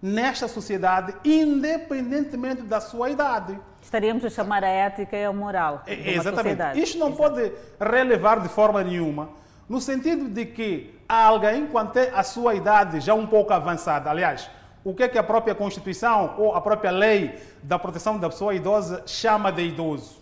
[0.00, 3.60] nesta sociedade, independentemente da sua idade.
[3.82, 5.82] Estaríamos a chamar a ética e a moral.
[5.86, 6.36] Exatamente.
[6.36, 6.80] Sociedade.
[6.80, 7.22] Isto não Exato.
[7.22, 9.28] pode relevar de forma nenhuma,
[9.68, 14.48] no sentido de que alguém, quando tem a sua idade já um pouco avançada, aliás,
[14.82, 18.54] o que é que a própria Constituição ou a própria lei da proteção da pessoa
[18.54, 20.17] idosa chama de idoso?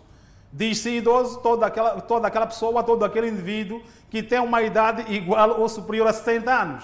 [0.51, 5.59] Diz-se idoso toda aquela, toda aquela pessoa, todo aquele indivíduo que tem uma idade igual
[5.59, 6.83] ou superior a 60 anos.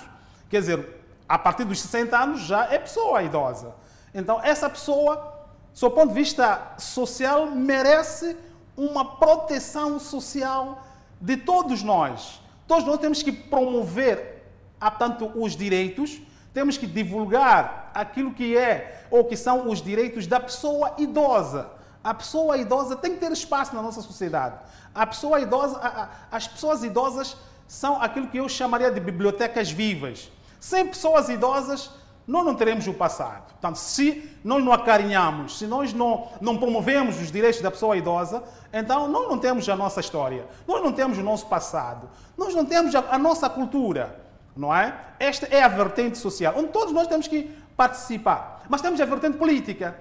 [0.49, 3.73] Quer dizer, a partir dos 60 anos já é pessoa idosa.
[4.13, 5.33] Então, essa pessoa,
[5.79, 8.37] do ponto de vista social, merece
[8.75, 10.83] uma proteção social
[11.19, 12.41] de todos nós.
[12.67, 14.43] Todos nós temos que promover,
[14.79, 16.21] portanto, os direitos,
[16.53, 21.71] temos que divulgar aquilo que é ou que são os direitos da pessoa idosa.
[22.03, 24.55] A pessoa idosa tem que ter espaço na nossa sociedade.
[24.93, 27.37] A pessoa idosa, a, a, as pessoas idosas
[27.67, 30.29] são aquilo que eu chamaria de bibliotecas vivas.
[30.59, 31.89] Sem pessoas idosas,
[32.27, 33.51] nós não teremos o passado.
[33.51, 38.43] Portanto, se nós não acarinhamos, se nós não, não promovemos os direitos da pessoa idosa,
[38.71, 42.65] então nós não temos a nossa história, nós não temos o nosso passado, nós não
[42.65, 44.19] temos a, a nossa cultura,
[44.55, 44.95] não é?
[45.19, 47.43] Esta é a vertente social, onde todos nós temos que
[47.75, 48.63] participar.
[48.69, 49.97] Mas temos a vertente política.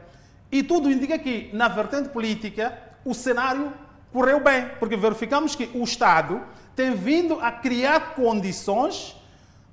[0.52, 3.72] E tudo indica que, na vertente política, o cenário
[4.12, 6.42] correu bem, porque verificamos que o Estado
[6.76, 9.16] tem vindo a criar condições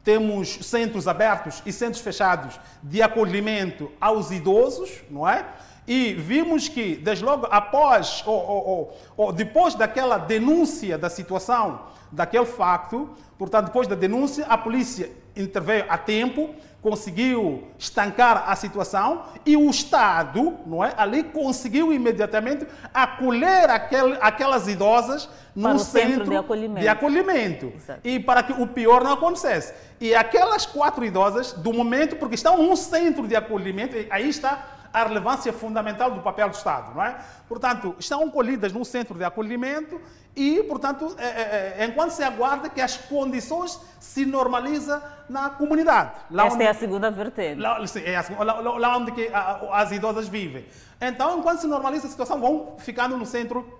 [0.04, 5.46] temos centros abertos e centros fechados de acolhimento aos idosos, não é?
[5.88, 12.46] E vimos que, desde logo após ou, ou, ou, depois daquela denúncia da situação, daquele
[12.46, 19.58] facto, portanto, depois da denúncia, a polícia interveio a tempo, conseguiu estancar a situação e
[19.58, 26.36] o Estado, não é, ali conseguiu imediatamente acolher aquel, aquelas idosas no centro, centro, de
[26.38, 26.82] acolhimento.
[26.82, 27.74] De acolhimento.
[28.04, 29.74] E para que o pior não acontecesse.
[30.00, 35.04] E aquelas quatro idosas, do momento, porque estão num centro de acolhimento, aí está a
[35.04, 37.18] relevância fundamental do papel do Estado, não é?
[37.48, 40.02] Portanto, estão acolhidas num centro de acolhimento
[40.36, 44.98] e, portanto, é, é, é, enquanto se aguarda que as condições se normalizem
[45.28, 46.12] na comunidade.
[46.32, 47.60] Lá Esta onde, é a segunda vertente.
[47.60, 49.30] Lá, sim, é a, lá, lá onde que
[49.72, 50.66] as idosas vivem.
[51.02, 53.80] Então, enquanto se normaliza a situação, vão ficando no centro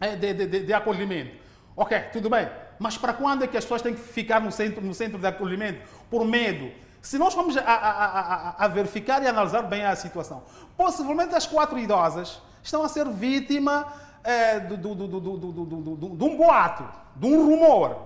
[0.00, 1.36] é, de, de, de acolhimento.
[1.76, 2.48] Ok, tudo bem.
[2.78, 5.26] Mas para quando é que as pessoas têm que ficar no centro, no centro de
[5.26, 5.80] acolhimento?
[6.10, 6.70] Por medo.
[7.06, 10.42] Se nós vamos a, a, a, a verificar e analisar bem a situação,
[10.76, 13.86] possivelmente as quatro idosas estão a ser vítima
[14.24, 17.96] é, de um boato, de um rumor,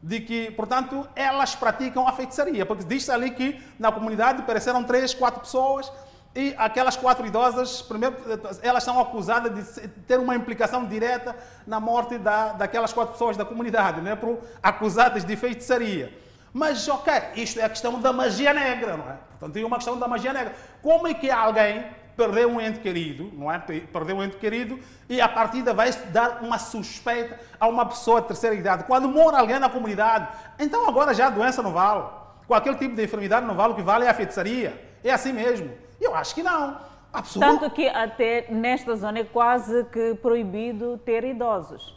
[0.00, 5.12] de que, portanto, elas praticam a feitiçaria, porque diz ali que na comunidade apareceram três,
[5.12, 5.90] quatro pessoas
[6.32, 8.14] e aquelas quatro idosas, primeiro,
[8.62, 11.34] elas são acusadas de ter uma implicação direta
[11.66, 14.14] na morte da, daquelas quatro pessoas da comunidade, né?
[14.14, 16.25] Por, acusadas de feitiçaria.
[16.56, 19.18] Mas, ok, isto é a questão da magia negra, não é?
[19.32, 20.54] Portanto, tem uma questão da magia negra.
[20.80, 21.84] Como é que alguém
[22.16, 23.58] perdeu um ente querido, não é?
[23.58, 28.28] Perdeu um ente querido e a partida vai dar uma suspeita a uma pessoa de
[28.28, 28.84] terceira idade.
[28.84, 32.04] Quando mora alguém na comunidade, então agora já a doença não vale.
[32.48, 34.82] Com aquele tipo de enfermidade não vale, o que vale é a feitiçaria.
[35.04, 35.70] É assim mesmo.
[36.00, 36.80] Eu acho que não.
[37.12, 37.60] Absolut...
[37.60, 41.95] Tanto que até nesta zona é quase que proibido ter idosos.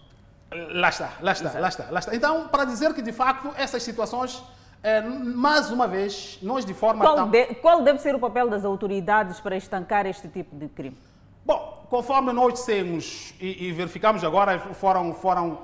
[0.51, 2.15] Lá está, lá está, lá está, lá está.
[2.15, 4.43] Então, para dizer que de facto essas situações,
[4.81, 7.05] é, mais uma vez, nós de forma.
[7.05, 7.29] Qual, tão...
[7.29, 10.97] de, qual deve ser o papel das autoridades para estancar este tipo de crime?
[11.45, 15.59] Bom, conforme nós dissemos e, e verificamos agora, foram, foram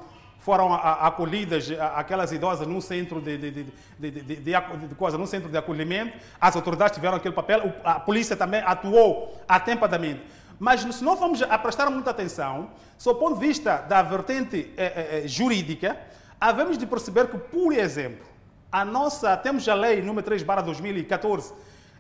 [0.45, 3.52] foram acolhidas aquelas idosas num centro de, de,
[3.98, 6.15] de, de, de coisa, num centro de acolhimento.
[6.39, 10.21] As autoridades tiveram aquele papel, a polícia também atuou atempadamente.
[10.60, 14.74] Mas se não formos a prestar muita atenção, sob o ponto de vista da vertente
[14.78, 15.98] eh, eh, jurídica,
[16.39, 18.26] havemos de perceber que, por exemplo,
[18.72, 21.54] a nossa, temos a lei número 3 barra 2014,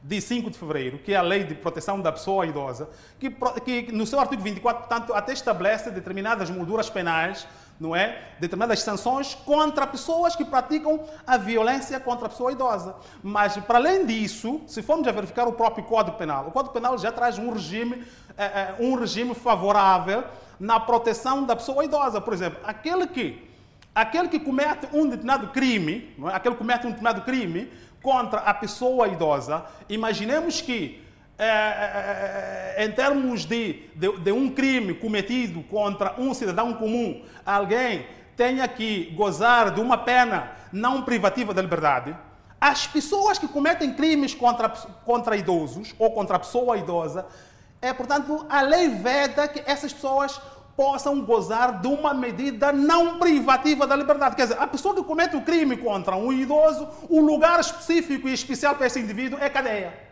[0.05, 2.89] de 5 de fevereiro, que é a Lei de Proteção da Pessoa Idosa,
[3.19, 7.47] que, que no seu artigo 24, portanto, até estabelece determinadas molduras penais
[7.79, 8.29] não é?
[8.39, 12.95] Determinadas sanções contra pessoas que praticam a violência contra a pessoa idosa.
[13.21, 16.97] Mas, para além disso, se formos a verificar o próprio Código Penal, o Código Penal
[16.97, 18.05] já traz um regime,
[18.37, 20.23] é, um regime favorável
[20.59, 22.21] na proteção da pessoa idosa.
[22.21, 23.45] Por exemplo, aquele que,
[23.93, 26.35] aquele que comete um determinado crime, não é?
[26.35, 31.04] aquele que comete um determinado crime contra a pessoa idosa, imaginemos que
[31.37, 37.23] é, é, é, em termos de, de, de, um crime cometido contra um cidadão comum,
[37.45, 38.05] alguém
[38.37, 42.15] tenha que gozar de uma pena não privativa da liberdade,
[42.59, 47.25] as pessoas que cometem crimes contra, contra idosos ou contra a pessoa idosa,
[47.81, 50.39] é, portanto, a lei veda que essas pessoas
[50.77, 54.37] possam gozar de uma medida não privativa da liberdade.
[54.37, 58.33] Quer dizer, a pessoa que comete o crime contra um idoso, o lugar específico e
[58.33, 60.04] especial para esse indivíduo é cadeia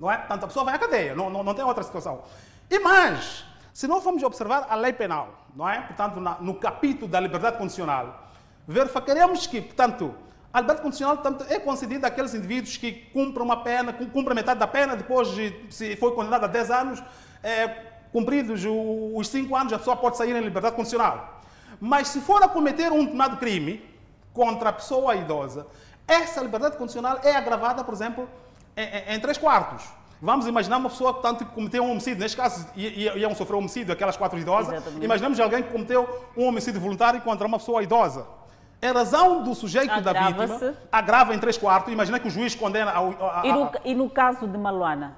[0.00, 0.16] não é?
[0.16, 2.22] Portanto, a pessoa vai à cadeia, não, não, não tem outra situação.
[2.70, 5.82] E mais, se não formos observar a lei penal, não é?
[5.82, 8.28] Portanto, na, no capítulo da liberdade condicional,
[8.66, 10.14] verificaremos que, portanto,
[10.52, 14.66] a liberdade condicional portanto, é concedida àqueles indivíduos que cumprem uma pena, cumprem metade da
[14.66, 17.02] pena, depois de, se foi condenado a 10 anos,
[17.42, 17.68] é,
[18.10, 21.40] cumpridos os 5 anos, a pessoa pode sair em liberdade condicional.
[21.78, 23.84] Mas se for a cometer um determinado crime
[24.32, 25.66] contra a pessoa idosa,
[26.06, 28.28] essa liberdade condicional é agravada, por exemplo,
[28.80, 30.00] em, em três quartos.
[30.22, 33.92] Vamos imaginar uma pessoa que tanto cometeu um homicídio, neste caso iam sofrer um homicídio,
[33.92, 34.74] aquelas quatro idosas.
[34.74, 35.04] Exatamente.
[35.04, 38.26] Imaginamos alguém que cometeu um homicídio voluntário contra uma pessoa idosa.
[38.82, 41.92] A razão do sujeito da vítima agrava em três quartos.
[41.92, 42.90] Imagina que o juiz condena.
[42.90, 45.16] A, a, e, no, e, no, caso de Maluana?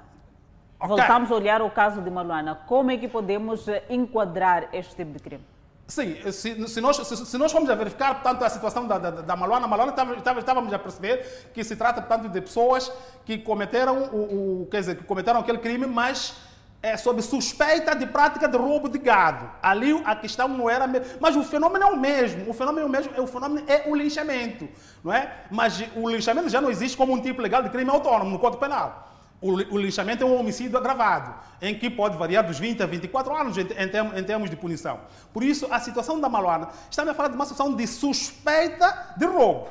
[0.79, 0.97] Okay.
[0.97, 2.61] Voltamos a olhar o caso de Maluana.
[2.67, 5.45] Como é que podemos enquadrar este tipo de crime?
[5.93, 9.11] Sim, se, se, nós, se, se, nós formos a verificar, portanto, a situação da, da,
[9.11, 9.93] da Maluana, Maluana
[10.39, 12.91] estávamos a perceber que se trata, portanto, de pessoas
[13.27, 16.35] que cometeram, o, o, quer dizer, que cometeram aquele crime, mas
[16.83, 19.51] é sob suspeita de prática de roubo de gado.
[19.63, 20.89] Ali a questão não era
[21.21, 22.49] mas o fenômeno é o mesmo.
[22.49, 24.67] O fenômeno é o mesmo, o fenômeno é o linchamento,
[25.05, 25.31] não é?
[25.51, 28.63] Mas o linchamento já não existe como um tipo legal de crime autônomo no Código
[28.63, 29.12] Penal.
[29.43, 33.57] O, lixamento é um homicídio agravado, em que pode variar dos 20 a 24 anos
[33.59, 35.01] em termos de punição.
[35.33, 39.27] Por isso, a situação da Maluana está a falar de uma situação de suspeita de
[39.27, 39.69] roubo.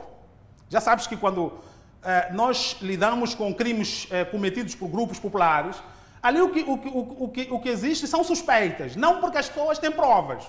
[0.70, 1.54] Já sabes que quando
[2.04, 5.82] eh, nós lidamos com crimes eh, cometidos por grupos populares,
[6.22, 9.48] ali o que, o, o, o, que, o que existe são suspeitas, não porque as
[9.48, 10.44] pessoas têm provas.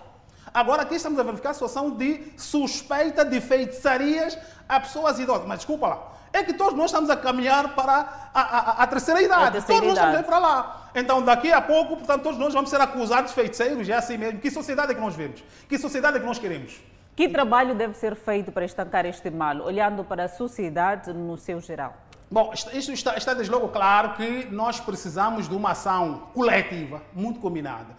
[0.52, 4.38] Agora aqui estamos a verificar a situação de suspeita de feitiçarias
[4.68, 5.46] a pessoas idosas.
[5.46, 9.22] Mas desculpa lá, é que todos nós estamos a caminhar para a, a, a terceira
[9.22, 9.44] idade.
[9.44, 10.12] A terceira todos idade.
[10.12, 10.90] nós estamos a ir para lá.
[10.94, 14.40] Então, daqui a pouco, portanto, todos nós vamos ser acusados de feiticeiros, é assim mesmo.
[14.40, 15.42] Que sociedade é que nós vemos?
[15.68, 16.80] Que sociedade é que nós queremos?
[17.14, 21.60] Que trabalho deve ser feito para estancar este mal, olhando para a sociedade no seu
[21.60, 21.94] geral?
[22.30, 27.38] Bom, isto está, está desde logo claro que nós precisamos de uma ação coletiva, muito
[27.40, 27.94] combinada.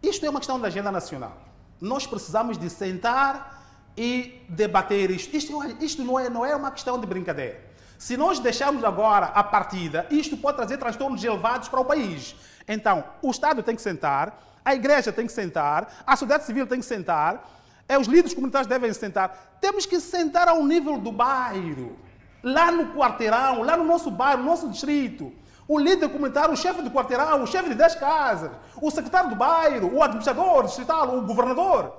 [0.00, 1.49] Isto é uma questão da agenda nacional.
[1.80, 3.58] Nós precisamos de sentar
[3.96, 5.34] e debater isto.
[5.36, 7.70] Isto, isto não, é, não é uma questão de brincadeira.
[7.98, 12.34] Se nós deixarmos agora a partida, isto pode trazer transtornos elevados para o país.
[12.66, 16.80] Então, o Estado tem que sentar, a Igreja tem que sentar, a sociedade civil tem
[16.80, 17.46] que sentar,
[17.88, 19.58] é, os líderes comunitários devem sentar.
[19.60, 21.98] Temos que sentar ao nível do bairro,
[22.42, 25.32] lá no quarteirão, lá no nosso bairro, no nosso distrito.
[25.72, 28.50] O líder comunitário, o chefe do quarteirão, o chefe de 10 casas,
[28.82, 31.94] o secretário do bairro, o administrador distrital, o governador.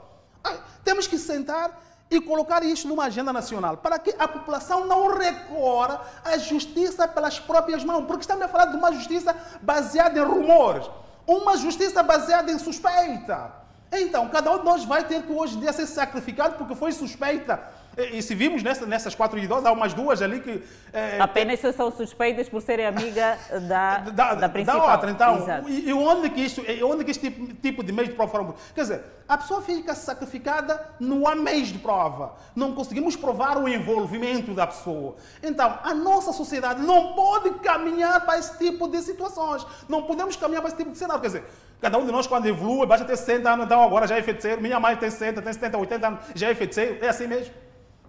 [0.84, 6.01] Temos que sentar e colocar isto numa agenda nacional, para que a população não recorra
[6.22, 10.91] à justiça pelas próprias mãos, porque estamos a falar de uma justiça baseada em rumores,
[11.26, 13.53] uma justiça baseada em suspeita.
[13.89, 16.91] Então, cada um de nós vai ter que hoje em dia ser sacrificado porque foi
[16.91, 17.63] suspeita
[17.97, 20.63] e, se vimos nessa, nessas quatro idosas, há umas duas ali que.
[20.93, 23.37] É, Apenas são suspeitas por serem amiga
[23.67, 24.87] da, da, da principal.
[24.87, 25.67] Da outra, então.
[25.67, 28.55] E, e, onde que isto, onde que este tipo, tipo de meio de prova foram.
[28.73, 32.35] Quer dizer, a pessoa fica sacrificada, não há meios de prova.
[32.55, 35.15] Não conseguimos provar o envolvimento da pessoa.
[35.43, 39.65] Então, a nossa sociedade não pode caminhar para esse tipo de situações.
[39.89, 41.21] Não podemos caminhar para esse tipo de cenário.
[41.21, 41.43] Quer dizer,
[41.81, 44.61] cada um de nós, quando evolui, basta ter 60 anos, então agora já é feiticeiro.
[44.61, 46.97] Minha mãe tem 60, tem 70, 80 anos, já é feiticeiro.
[47.03, 47.53] É assim mesmo.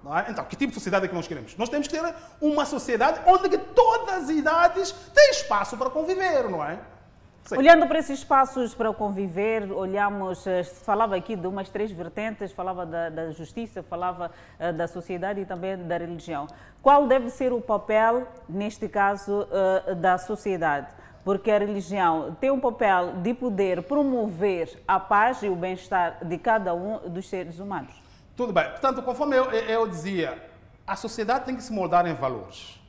[0.05, 0.31] É?
[0.31, 1.57] Então, que tipo de sociedade é que nós queremos?
[1.57, 6.65] Nós temos que ter uma sociedade onde todas as idades têm espaço para conviver, não
[6.65, 6.79] é?
[7.45, 7.57] Sim.
[7.57, 12.87] Olhando para esses espaços para conviver, olhamos, eh, falava aqui de umas três vertentes, falava
[12.87, 14.31] da, da justiça, falava
[14.61, 16.47] uh, da sociedade e também da religião.
[16.81, 20.87] Qual deve ser o papel, neste caso, uh, da sociedade?
[21.25, 26.39] Porque a religião tem um papel de poder promover a paz e o bem-estar de
[26.39, 28.02] cada um dos seres humanos.
[28.37, 28.69] Tudo bem.
[28.71, 30.43] Portanto, conforme eu, eu dizia,
[30.87, 32.82] a sociedade tem que se moldar em valores.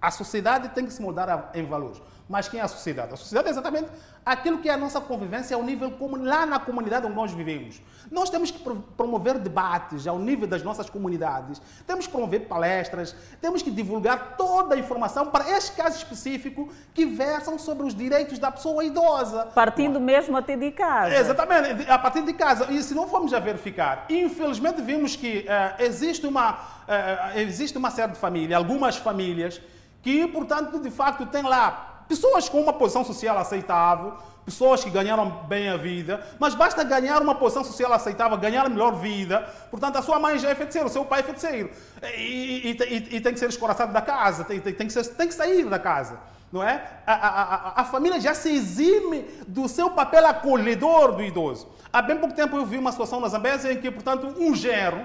[0.00, 2.00] A sociedade tem que se moldar em valores.
[2.30, 3.12] Mas quem é a sociedade?
[3.12, 3.88] A sociedade é exatamente
[4.24, 7.82] aquilo que é a nossa convivência ao nível como lá na comunidade onde nós vivemos.
[8.08, 8.58] Nós temos que
[8.96, 14.76] promover debates ao nível das nossas comunidades, temos que promover palestras, temos que divulgar toda
[14.76, 19.46] a informação para este caso específico que versam sobre os direitos da pessoa idosa.
[19.46, 21.12] Partindo mesmo até de casa.
[21.16, 22.70] Exatamente, a partir de casa.
[22.70, 27.90] E se não formos a verificar, infelizmente vimos que uh, existe, uma, uh, existe uma
[27.90, 29.60] série de famílias, algumas famílias,
[30.02, 35.30] que, portanto, de facto, têm lá Pessoas com uma posição social aceitável, pessoas que ganharam
[35.46, 39.48] bem a vida, mas basta ganhar uma posição social aceitável, ganhar melhor vida.
[39.70, 41.70] Portanto, a sua mãe já é feiticeiro, o seu pai é feiticeiro.
[42.16, 45.06] E, e, e, e tem que ser escoraçado da casa, tem, tem, tem, que ser,
[45.06, 46.18] tem que sair da casa.
[46.50, 46.82] Não é?
[47.06, 51.68] A, a, a, a, família já se exime do seu papel acolhedor do idoso.
[51.92, 55.04] Há bem pouco tempo eu vi uma situação na Zambésia em que, portanto, um genro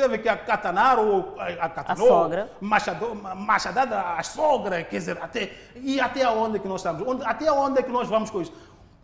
[0.00, 2.52] teve que acatanar ou acatanou, a sogra.
[2.60, 7.06] Machado, machadada a sogra, quer dizer, até, e até onde que nós estamos?
[7.06, 8.52] Onde, até onde é que nós vamos com isso?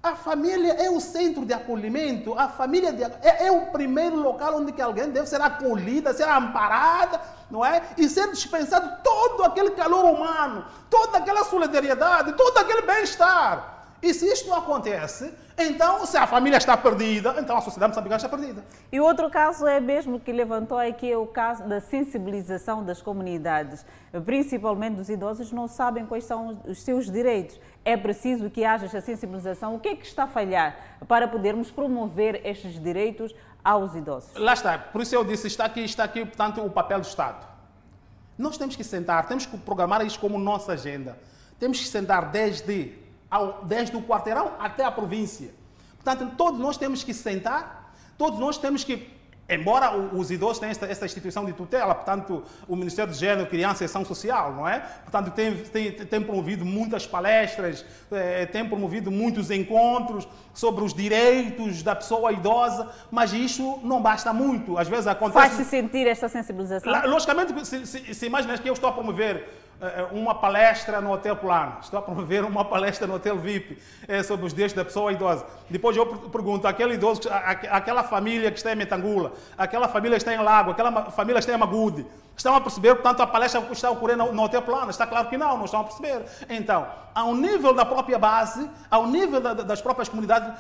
[0.03, 4.57] A família é o centro de acolhimento, a família de, é, é, o primeiro local
[4.57, 7.21] onde que alguém deve ser acolhida, ser amparada,
[7.51, 7.83] não é?
[7.99, 13.76] E ser dispensado todo aquele calor humano, toda aquela solidariedade, todo aquele bem-estar.
[14.03, 18.17] E se isto não acontece, então, se a família está perdida, então a sociedade moçambicana
[18.17, 18.63] está perdida.
[18.93, 23.87] E outro caso é mesmo que levantou aqui é o caso da sensibilização das comunidades,
[24.27, 27.59] principalmente dos idosos, não sabem quais são os seus direitos.
[27.85, 29.75] É preciso que haja essa sensibilização.
[29.75, 30.77] O que é que está a falhar
[31.09, 33.35] para podermos promover estes direitos
[33.65, 34.31] aos idosos?
[34.37, 34.77] Lá está.
[34.79, 37.47] Por isso eu disse, está aqui, está aqui, portanto, o papel do Estado.
[38.37, 41.19] Nós temos que sentar, temos que programar isto como nossa agenda.
[41.59, 45.51] Temos que sentar desde ao, desde o quarteirão até a província.
[46.03, 47.87] Portanto, todos nós temos que sentar,
[48.19, 49.15] Todos nós temos que
[49.49, 53.85] Embora os idosos tenham esta, esta, instituição de tutela, portanto, o Ministério do Gênero, Criança
[53.85, 54.81] e Ação Social, não é?
[54.81, 61.81] Portanto, tem, tem, tem promovido muitas palestras, eh, tem promovido muitos encontros sobre os direitos
[61.85, 64.77] da pessoa idosa, mas isso não basta muito.
[64.77, 65.39] Às vezes acontece.
[65.39, 66.93] Faz-se sentir esta sensibilização?
[67.09, 69.49] Logicamente, se, se, se imagina que eu estou a promover
[70.13, 74.47] uma palestra no Hotel Plano, estou a promover uma palestra no Hotel VIP é, sobre
[74.47, 75.45] os direitos da pessoa idosa.
[75.69, 77.23] Depois eu pergunto, aquele idoso,
[77.71, 81.41] aquela família que está em Metangula, aquela família que está em Lago, aquela família que
[81.41, 82.07] está em Magude,
[82.37, 84.91] estão a perceber, portanto, a palestra está ocorrendo no Hotel Plano?
[84.91, 86.25] Está claro que não, não estão a perceber.
[86.49, 90.53] Então, ao nível da própria base, ao nível da, das próprias comunidades,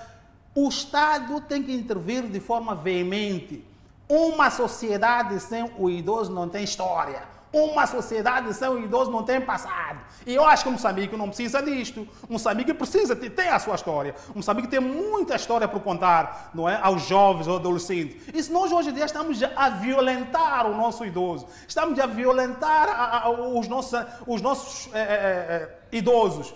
[0.55, 3.64] o Estado tem que intervir de forma veemente.
[4.09, 7.36] Uma sociedade sem o idoso não tem história.
[7.57, 9.98] Uma sociedade sem o idoso não tem passado.
[10.26, 12.07] E eu acho que Moçambique não precisa disto.
[12.28, 14.14] Moçambique precisa ter a sua história.
[14.34, 16.78] Moçambique tem muita história para contar não é?
[16.82, 18.28] aos jovens, aos adolescentes.
[18.34, 22.90] E se nós hoje em dia estamos a violentar o nosso idoso, estamos a violentar
[22.90, 26.54] a, a, os nossos, os nossos é, é, idosos,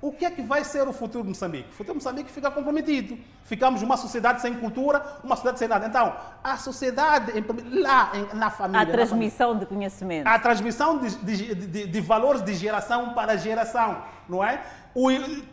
[0.00, 1.70] o que é que vai ser o futuro de Moçambique?
[1.70, 3.18] O futuro de Moçambique fica comprometido.
[3.44, 5.86] Ficamos uma sociedade sem cultura, uma sociedade sem nada.
[5.86, 7.32] Então, a sociedade,
[7.72, 8.82] lá na família.
[8.82, 10.26] A transmissão família, de conhecimento.
[10.26, 14.62] A transmissão de, de, de, de, valores de geração para geração, não é?
[14.94, 15.10] O,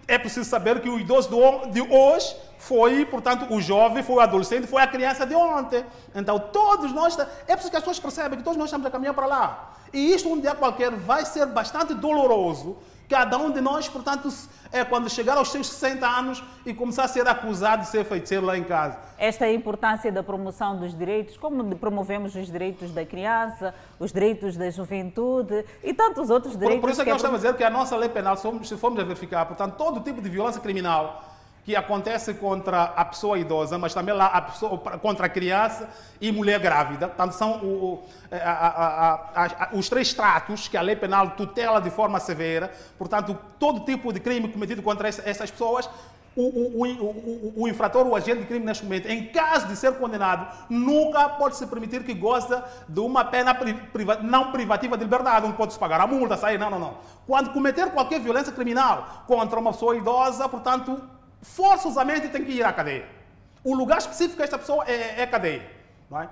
[0.08, 1.30] é preciso saber que o idoso
[1.72, 5.86] de hoje foi, portanto, o jovem, foi o adolescente, foi a criança de ontem.
[6.14, 7.18] Então, todos nós.
[7.48, 9.74] É preciso que as pessoas percebam que todos nós estamos a caminhar para lá.
[9.94, 12.78] E isto, um dia qualquer, vai ser bastante doloroso
[13.10, 14.30] Cada um de nós, portanto,
[14.72, 18.46] é quando chegar aos seus 60 anos e começar a ser acusado de ser feiticeiro
[18.46, 18.98] lá em casa.
[19.18, 24.12] Esta é a importância da promoção dos direitos, como promovemos os direitos da criança, os
[24.12, 26.82] direitos da juventude e tantos outros direitos.
[26.82, 27.26] Por, por isso é que, que nós é...
[27.26, 29.76] estamos a dizer que a nossa lei penal, se formos, se formos a verificar, portanto,
[29.76, 31.33] todo tipo de violência criminal
[31.66, 35.90] que acontece contra a pessoa idosa, mas também lá a pessoa, contra a criança
[36.20, 37.08] e mulher grávida.
[37.08, 41.90] Portanto, são o, a, a, a, os três tratos que a lei penal tutela de
[41.90, 42.72] forma severa.
[42.98, 45.90] Portanto, todo tipo de crime cometido contra essas pessoas,
[46.36, 49.94] o, o, o, o, infrator, o agente de crime neste momento, em caso de ser
[49.98, 55.46] condenado, nunca pode se permitir que goza de uma pena priva, não privativa de liberdade,
[55.46, 56.98] não pode se pagar a multa, sair, não, não, não.
[57.28, 61.00] Quando cometer qualquer violência criminal contra uma pessoa idosa, portanto,
[61.44, 63.08] forçosamente tem que ir à cadeia.
[63.64, 65.70] O lugar específico desta pessoa é, é cadeia.
[66.10, 66.30] Não é?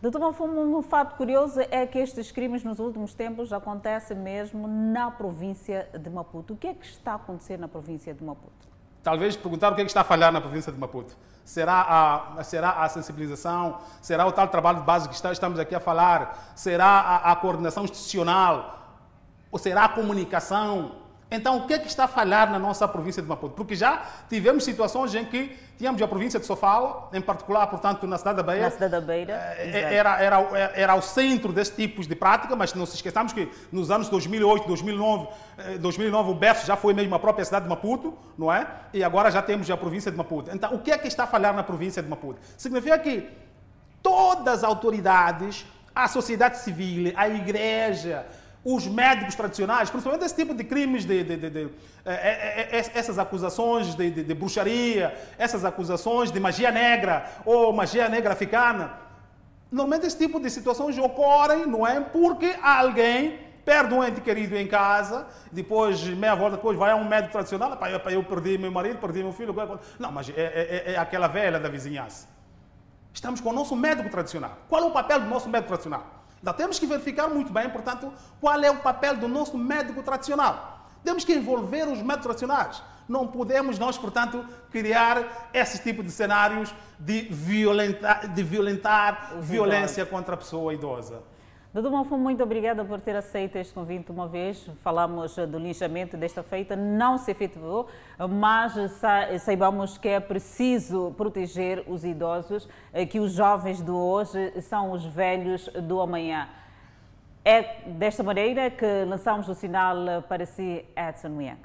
[0.00, 5.12] Doutor Mafumo, um fato curioso é que estes crimes nos últimos tempos acontecem mesmo na
[5.12, 6.54] província de Maputo.
[6.54, 8.66] O que é que está a acontecer na província de Maputo?
[9.02, 11.16] Talvez perguntar o que, é que está a falhar na província de Maputo.
[11.44, 13.78] Será a, será a sensibilização?
[14.00, 16.52] Será o tal trabalho de base que está, estamos aqui a falar?
[16.56, 18.98] Será a, a coordenação institucional?
[19.50, 21.01] Ou será a comunicação?
[21.32, 23.54] Então, o que é que está a falhar na nossa província de Maputo?
[23.54, 28.18] Porque já tivemos situações em que tínhamos a província de Sofala, em particular, portanto, na
[28.18, 28.62] cidade da Beira.
[28.64, 30.36] Na cidade da Beira, eh, era, era,
[30.74, 34.66] era, o centro desse tipo de prática, mas não se esqueçamos que nos anos 2008,
[34.66, 35.28] 2009,
[35.80, 38.66] 2009 o berço já foi mesmo a própria cidade de Maputo, não é?
[38.92, 40.50] E agora já temos a província de Maputo.
[40.54, 42.40] Então, o que é que está a falhar na província de Maputo?
[42.58, 43.28] Significa que
[44.02, 45.64] todas as autoridades,
[45.94, 48.26] a sociedade civil, a igreja,
[48.64, 51.68] os médicos tradicionais, principalmente esse tipo de crimes, de, de, de, de
[52.04, 58.32] é, é, é, essas acusações de, bruxaria, essas acusações de magia negra ou magia negra
[58.32, 58.92] africana.
[59.70, 62.00] Normalmente esse tipo de situações ocorrem, não é?
[62.00, 67.04] Porque alguém perde um ente querido em casa, depois, meia volta depois, vai a um
[67.04, 69.54] médico tradicional, para eu, eu perdi meu marido, perdi meu filho.
[69.98, 72.28] Não, mas é, é, é aquela velha da vizinhança.
[73.12, 74.56] Estamos com o nosso médico tradicional.
[74.68, 76.21] Qual é o papel do nosso médico tradicional?
[76.42, 80.88] Ainda temos que verificar muito bem, portanto, qual é o papel do nosso médico tradicional.
[81.04, 82.82] Temos que envolver os médicos tradicionais.
[83.08, 87.22] Não podemos nós, portanto, criar esse tipo de cenários de
[88.34, 91.22] de violentar violência contra a pessoa idosa.
[91.72, 94.62] Doutor Monfo, muito obrigada por ter aceito este convite uma vez.
[94.82, 97.88] Falamos do linchamento desta feita, não se efetuou,
[98.28, 98.74] mas
[99.40, 105.02] saibamos que é preciso proteger os idosos, eh, que os jovens de hoje são os
[105.06, 106.46] velhos do amanhã.
[107.42, 109.96] É desta maneira que lançamos o sinal
[110.28, 111.62] para si, Edson Yang.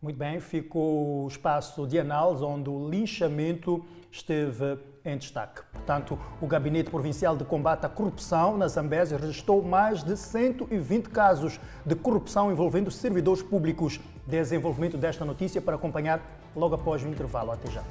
[0.00, 5.62] Muito bem, ficou o espaço de análise onde o linchamento esteve em destaque.
[5.72, 11.60] Portanto, o Gabinete Provincial de Combate à Corrupção na Zambésia registrou mais de 120 casos
[11.84, 14.00] de corrupção envolvendo servidores públicos.
[14.26, 16.20] Desenvolvimento desta notícia para acompanhar
[16.54, 17.52] logo após o intervalo.
[17.52, 17.82] Até já.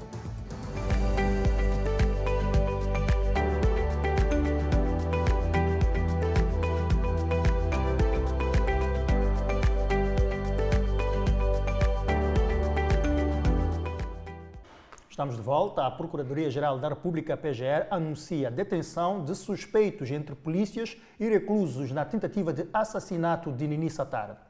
[15.16, 15.86] Estamos de volta.
[15.86, 22.03] A Procuradoria-Geral da República, PGR, anuncia a detenção de suspeitos entre polícias e reclusos na
[22.03, 24.45] tentativa de assassinato de Nini Satar.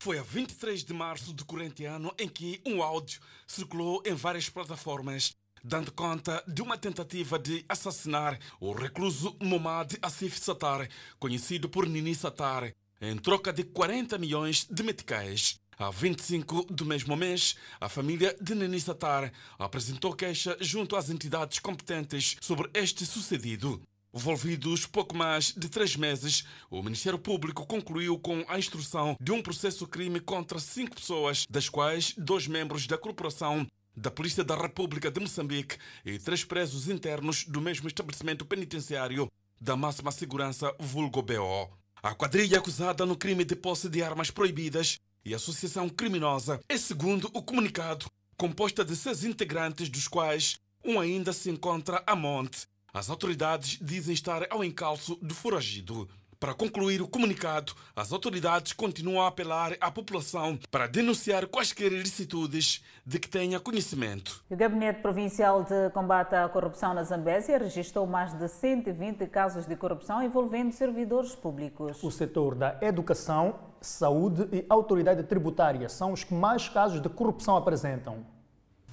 [0.00, 4.48] Foi a 23 de março do corrente ano em que um áudio circulou em várias
[4.48, 11.86] plataformas, dando conta de uma tentativa de assassinar o recluso Momad Asif Satar, conhecido por
[11.86, 15.59] Nini Satar, em troca de 40 milhões de meticais.
[15.80, 21.58] A 25 do mesmo mês, a família de Nini Satar apresentou queixa junto às entidades
[21.58, 23.80] competentes sobre este sucedido.
[24.12, 29.40] Envolvidos pouco mais de três meses, o Ministério Público concluiu com a instrução de um
[29.40, 33.66] processo crime contra cinco pessoas, das quais dois membros da corporação
[33.96, 39.28] da Polícia da República de Moçambique e três presos internos do mesmo estabelecimento penitenciário
[39.58, 41.70] da máxima segurança vulgo BO.
[42.02, 47.30] A quadrilha acusada no crime de posse de armas proibidas e associação criminosa é, segundo
[47.34, 52.66] o comunicado, composta de seis integrantes, dos quais um ainda se encontra a monte.
[52.92, 56.08] As autoridades dizem estar ao encalço do foragido.
[56.40, 62.82] Para concluir o comunicado, as autoridades continuam a apelar à população para denunciar quaisquer ilicitudes
[63.04, 64.42] de que tenha conhecimento.
[64.48, 69.76] O Gabinete Provincial de Combate à Corrupção na Zambésia registrou mais de 120 casos de
[69.76, 72.02] corrupção envolvendo servidores públicos.
[72.02, 77.54] O setor da educação, saúde e autoridade tributária são os que mais casos de corrupção
[77.54, 78.24] apresentam.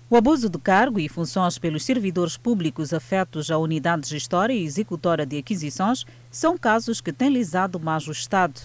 [0.10, 4.64] O abuso de cargo e funções pelos servidores públicos afetos à unidade de gestora e
[4.64, 8.62] executora de aquisições são casos que têm lisado mais o Estado.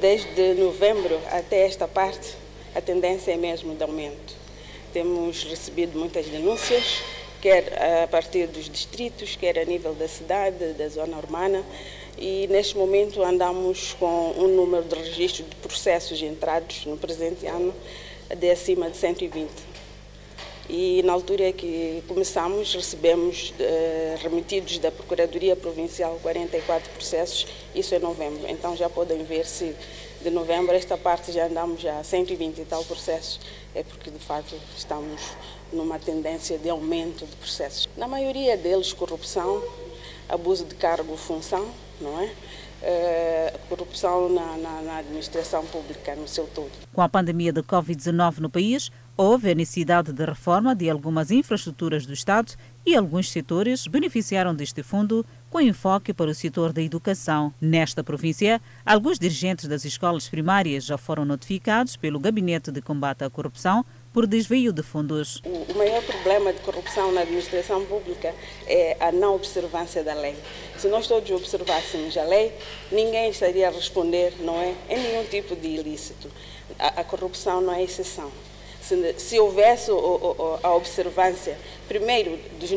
[0.00, 2.34] Desde novembro até esta parte,
[2.74, 4.34] a tendência é mesmo de aumento.
[4.90, 7.02] Temos recebido muitas denúncias,
[7.42, 11.62] quer a partir dos distritos, quer a nível da cidade, da zona urbana,
[12.16, 17.74] e neste momento andamos com um número de registros de processos entrados no presente ano
[18.34, 19.67] de acima de 120
[20.68, 27.98] e na altura que começamos recebemos eh, remetidos da Procuradoria Provincial 44 processos, isso é
[27.98, 28.46] novembro.
[28.48, 29.74] Então já podem ver se
[30.22, 33.40] de novembro esta parte já andamos a 120 e tal processos,
[33.74, 35.20] é porque de fato estamos
[35.72, 37.88] numa tendência de aumento de processos.
[37.96, 39.62] Na maioria deles corrupção,
[40.28, 41.66] abuso de cargo função,
[42.00, 42.32] não é?
[42.80, 46.70] Uh, corrupção na, na, na, administração pública no seu todo.
[46.92, 52.06] Com a pandemia da Covid-19 no país, houve a necessidade de reforma de algumas infraestruturas
[52.06, 52.52] do Estado
[52.86, 57.52] e alguns setores beneficiaram deste fundo com enfoque para o setor da educação.
[57.60, 63.30] Nesta província, alguns dirigentes das escolas primárias já foram notificados pelo Gabinete de Combate à
[63.30, 65.42] Corrupção por desvio de fundos.
[65.44, 68.32] O maior problema de corrupção na administração pública
[68.68, 70.36] é a não observância da lei.
[70.76, 72.52] Se nós todos observássemos a lei,
[72.92, 76.30] ninguém estaria a responder, não é, em nenhum tipo de ilícito.
[76.78, 78.30] A, a corrupção não é exceção
[78.88, 79.90] se, se houvesse
[80.62, 82.70] a observância, primeiro, dos,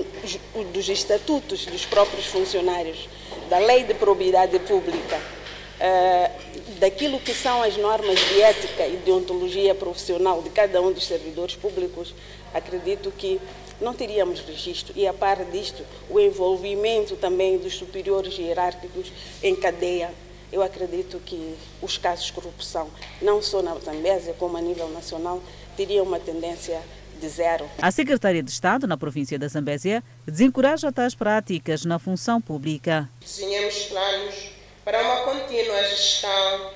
[0.74, 3.08] dos, estatutos dos próprios funcionários,
[3.50, 9.12] da lei de probidade pública, uh, daquilo que são as normas de ética e de
[9.12, 12.14] ontologia profissional de cada um dos servidores públicos,
[12.54, 13.40] acredito que
[13.80, 14.94] não teríamos registro.
[14.96, 20.12] E, a par disto, o envolvimento também dos superiores hierárquicos em cadeia
[20.52, 22.90] eu acredito que os casos de corrupção,
[23.22, 25.42] não só na Zambésia, como a nível nacional,
[25.76, 26.82] teria uma tendência
[27.20, 27.70] de zero.
[27.80, 33.08] A Secretaria de Estado na província da Zambésia desencoraja tais práticas na função pública.
[33.22, 34.36] Desenhamos planos
[34.84, 36.72] para uma contínua gestão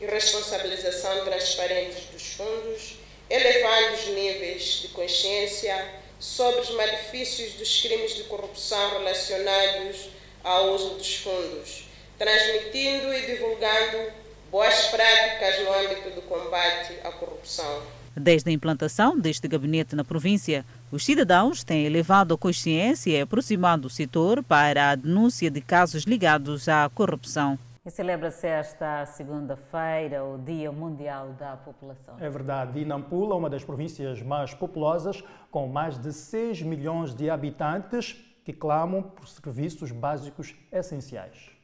[0.00, 2.98] e responsabilização transparentes dos fundos,
[3.30, 10.10] elevando os níveis de consciência sobre os malefícios dos crimes de corrupção relacionados
[10.44, 11.84] ao uso dos fundos,
[12.18, 14.12] transmitindo e divulgando
[14.50, 17.82] boas práticas no âmbito do combate à corrupção.
[18.18, 23.88] Desde a implantação deste gabinete na província, os cidadãos têm elevado a consciência e aproximado
[23.88, 27.58] o setor para a denúncia de casos ligados à corrupção.
[27.84, 32.16] E celebra-se esta segunda-feira o Dia Mundial da População.
[32.18, 32.80] É verdade.
[32.80, 38.52] E Nampula, uma das províncias mais populosas, com mais de 6 milhões de habitantes que
[38.52, 41.55] clamam por serviços básicos essenciais.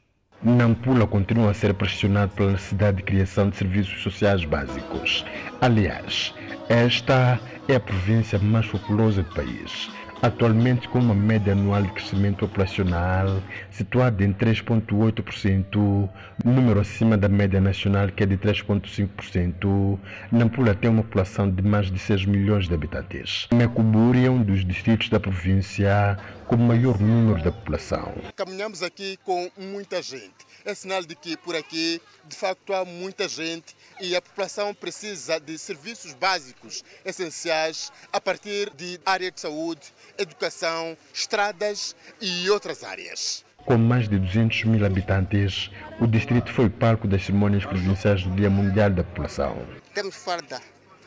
[0.43, 5.25] Nampula continua a ser pressionado pela necessidade de criação de serviços sociais básicos.
[5.61, 6.33] Aliás,
[6.67, 9.89] esta é a província mais populosa do país
[10.23, 16.09] atualmente com uma média anual de crescimento populacional situada em 3,8%,
[16.45, 19.99] número acima da média nacional que é de 3,5%.
[20.31, 23.49] Nampula tem uma população de mais de 6 milhões de habitantes.
[23.53, 26.17] Mecuburi é um dos distritos da província
[26.47, 28.13] com maior número da população.
[28.33, 30.53] Caminhamos aqui com muita gente.
[30.63, 35.39] É sinal de que por aqui, de facto, há muita gente e a população precisa
[35.39, 43.45] de serviços básicos essenciais a partir de área de saúde, educação, estradas e outras áreas.
[43.65, 45.71] Com mais de 200 mil habitantes,
[46.01, 49.65] o distrito foi palco das cerimônias provinciais do Dia Mundial da População.
[49.93, 50.61] Temos farda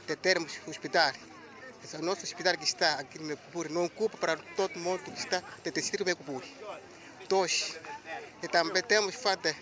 [0.07, 1.13] de termos hospital.
[1.85, 5.01] Esse é o nosso hospital que está aqui no Mecupuri não ocupa para todo mundo
[5.01, 6.47] que está no distrito do Mecupuri.
[7.29, 7.79] Dois,
[8.43, 9.55] e também temos farda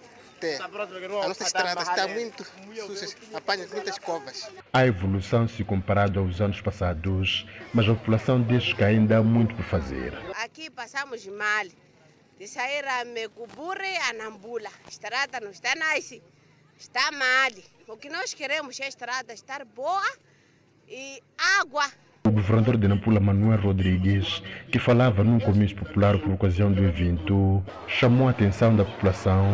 [0.45, 0.63] de...
[0.63, 4.51] A nossa estrada está muito suja, apanha muitas covas.
[4.73, 9.55] Há evolução se comparado aos anos passados, mas a população diz que ainda há muito
[9.55, 10.13] por fazer.
[10.43, 11.67] Aqui passamos mal
[12.39, 14.71] de sair a Mecubure a Nambula.
[14.85, 16.23] A estrada não está nice,
[16.77, 17.51] está mal.
[17.89, 20.11] O que nós queremos é a estrada estar boa
[20.89, 21.23] e
[21.61, 21.91] água.
[22.27, 27.63] O governador de Nampula, Manuel Rodrigues, que falava num comício popular por ocasião do evento,
[27.87, 29.45] chamou a atenção da população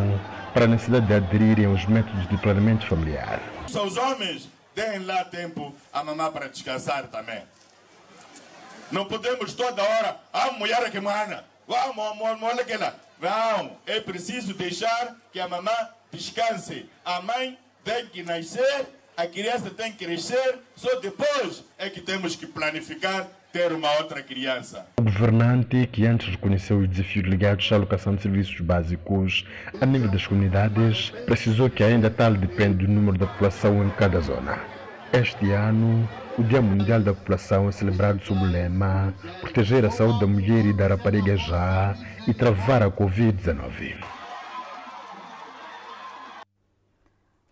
[0.55, 3.41] para a necessidade de aderirem aos métodos de planeamento familiar.
[3.66, 7.43] Os homens deem lá tempo a mamãe para descansar também.
[8.93, 11.45] Não podemos toda hora, a mulher que mana,
[13.21, 15.75] não, é preciso deixar que a mamãe
[16.12, 16.89] descanse.
[17.05, 18.87] A mãe tem que nascer,
[19.21, 24.23] a criança tem que crescer, só depois é que temos que planificar ter uma outra
[24.23, 24.87] criança.
[24.99, 29.45] O governante, que antes reconheceu os desafios ligados à alocação de serviços básicos
[29.79, 34.21] a nível das comunidades, precisou que ainda tal depende do número da população em cada
[34.21, 34.59] zona.
[35.12, 36.09] Este ano,
[36.39, 39.12] o Dia Mundial da População é celebrado sob o lema
[39.43, 41.95] Proteger a saúde da mulher e da rapariga já
[42.27, 44.20] e travar a Covid-19.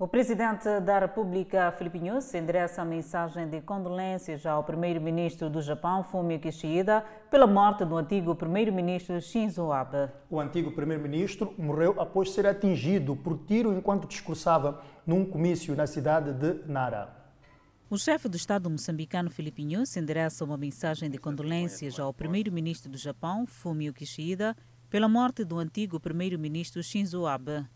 [0.00, 6.04] O presidente da República, Filipe Nyusi, endereça a mensagem de condolências ao primeiro-ministro do Japão,
[6.04, 10.08] Fumio Kishida, pela morte do antigo primeiro-ministro Shinzo Abe.
[10.30, 16.32] O antigo primeiro-ministro morreu após ser atingido por tiro enquanto discursava num comício na cidade
[16.32, 17.12] de Nara.
[17.90, 22.96] O chefe do Estado moçambicano Filipe Nyusi endereça uma mensagem de condolências ao primeiro-ministro do
[22.96, 24.56] Japão, Fumio Kishida,
[24.88, 27.66] pela morte do antigo primeiro-ministro Shinzo Abe.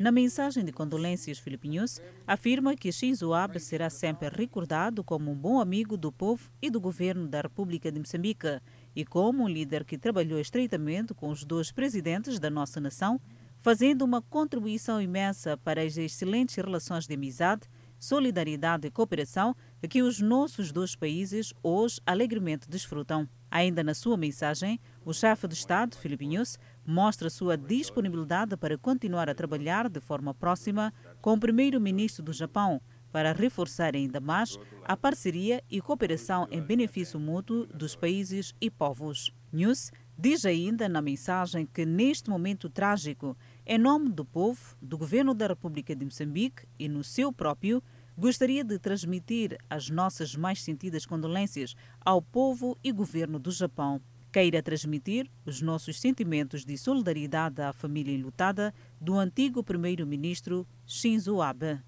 [0.00, 5.34] Na mensagem de condolências, Filipe News afirma que Shinzo Abe será sempre recordado como um
[5.34, 8.62] bom amigo do povo e do governo da República de Moçambique
[8.96, 13.20] e como um líder que trabalhou estreitamente com os dois presidentes da nossa nação,
[13.58, 19.54] fazendo uma contribuição imensa para as excelentes relações de amizade, solidariedade e cooperação
[19.86, 23.28] que os nossos dois países hoje alegremente desfrutam.
[23.50, 26.56] Ainda na sua mensagem, o chefe de Estado, Filipe News,
[26.86, 32.80] mostra sua disponibilidade para continuar a trabalhar de forma próxima com o primeiro-ministro do Japão
[33.12, 39.32] para reforçar ainda mais a parceria e cooperação em benefício mútuo dos países e povos.
[39.52, 45.34] News diz ainda na mensagem que neste momento trágico, em nome do povo, do governo
[45.34, 47.82] da República de Moçambique e no seu próprio,
[48.16, 51.74] gostaria de transmitir as nossas mais sentidas condolências
[52.04, 54.00] ao povo e governo do Japão
[54.32, 61.80] queira transmitir os nossos sentimentos de solidariedade à família enlutada do antigo primeiro-ministro Shinzo Abe.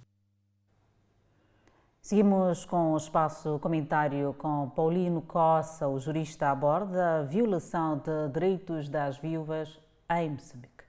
[2.00, 8.88] Seguimos com o espaço comentário com Paulino Cossa, o jurista aborda a violação de direitos
[8.88, 9.78] das viúvas
[10.10, 10.84] em Moçambique.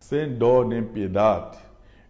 [0.00, 1.58] Sem dó nem piedade,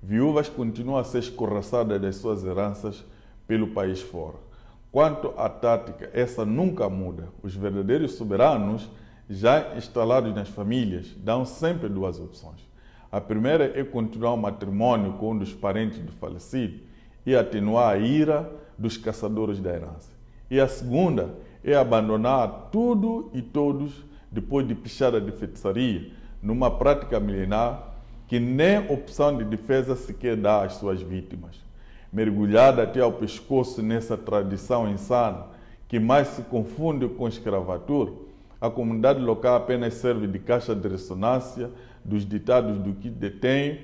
[0.03, 3.05] viúvas continuam a ser escorraçadas das suas heranças
[3.47, 4.48] pelo país fora.
[4.91, 7.29] Quanto à tática, essa nunca muda.
[7.43, 8.89] Os verdadeiros soberanos,
[9.29, 12.67] já instalados nas famílias, dão sempre duas opções.
[13.13, 16.81] A primeira é continuar o matrimônio com um dos parentes do falecido
[17.27, 20.11] e atenuar a ira dos caçadores da herança.
[20.51, 23.93] E a segunda é abandonar tudo e todos
[24.31, 26.11] depois de pichada de feitiçaria,
[26.43, 27.95] numa prática milenar
[28.27, 31.68] que nem opção de defesa sequer dá às suas vítimas
[32.13, 35.47] mergulhada até ao pescoço nessa tradição insana
[35.89, 38.13] que mais se confunde com escravatura,
[38.61, 41.71] a comunidade local apenas serve de caixa de ressonância
[42.05, 43.81] dos ditados do que detém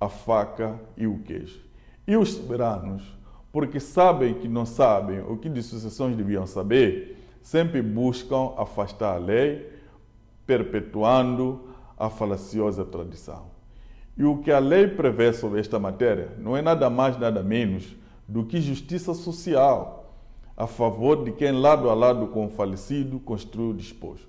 [0.00, 1.60] a faca e o queijo.
[2.06, 3.02] E os soberanos,
[3.52, 9.18] porque sabem que não sabem o que de sucessões deviam saber, sempre buscam afastar a
[9.18, 9.70] lei,
[10.46, 13.55] perpetuando a falaciosa tradição.
[14.16, 17.94] E o que a lei prevê sobre esta matéria não é nada mais, nada menos
[18.26, 20.14] do que justiça social
[20.56, 24.26] a favor de quem, lado a lado com o falecido, construiu o despojo.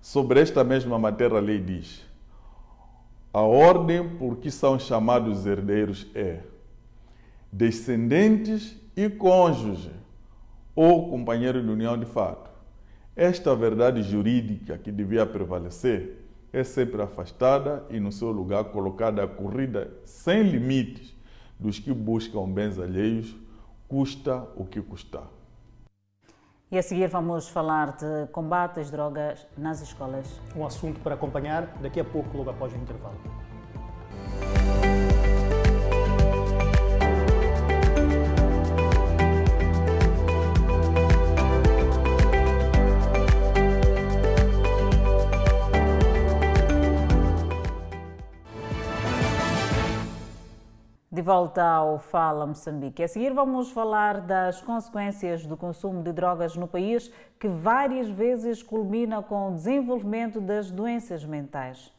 [0.00, 2.04] Sobre esta mesma matéria, a lei diz:
[3.32, 6.40] a ordem por que são chamados herdeiros é
[7.52, 9.92] descendentes e cônjuge
[10.74, 12.50] ou companheiro de união de fato.
[13.14, 16.17] Esta verdade jurídica que devia prevalecer
[16.52, 21.16] é sempre afastada e no seu lugar colocada a corrida sem limites
[21.58, 23.36] dos que buscam bens alheios,
[23.88, 25.28] custa o que custar.
[26.70, 30.40] E a seguir vamos falar de combate às drogas nas escolas.
[30.54, 33.16] Um assunto para acompanhar daqui a pouco, logo após o intervalo.
[51.18, 53.02] De volta ao Fala Moçambique.
[53.02, 57.10] A seguir vamos falar das consequências do consumo de drogas no país,
[57.40, 61.92] que várias vezes culmina com o desenvolvimento das doenças mentais.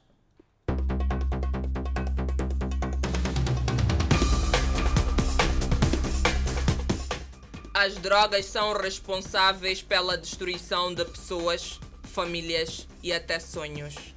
[7.73, 14.15] As drogas são responsáveis pela destruição de pessoas, famílias e até sonhos.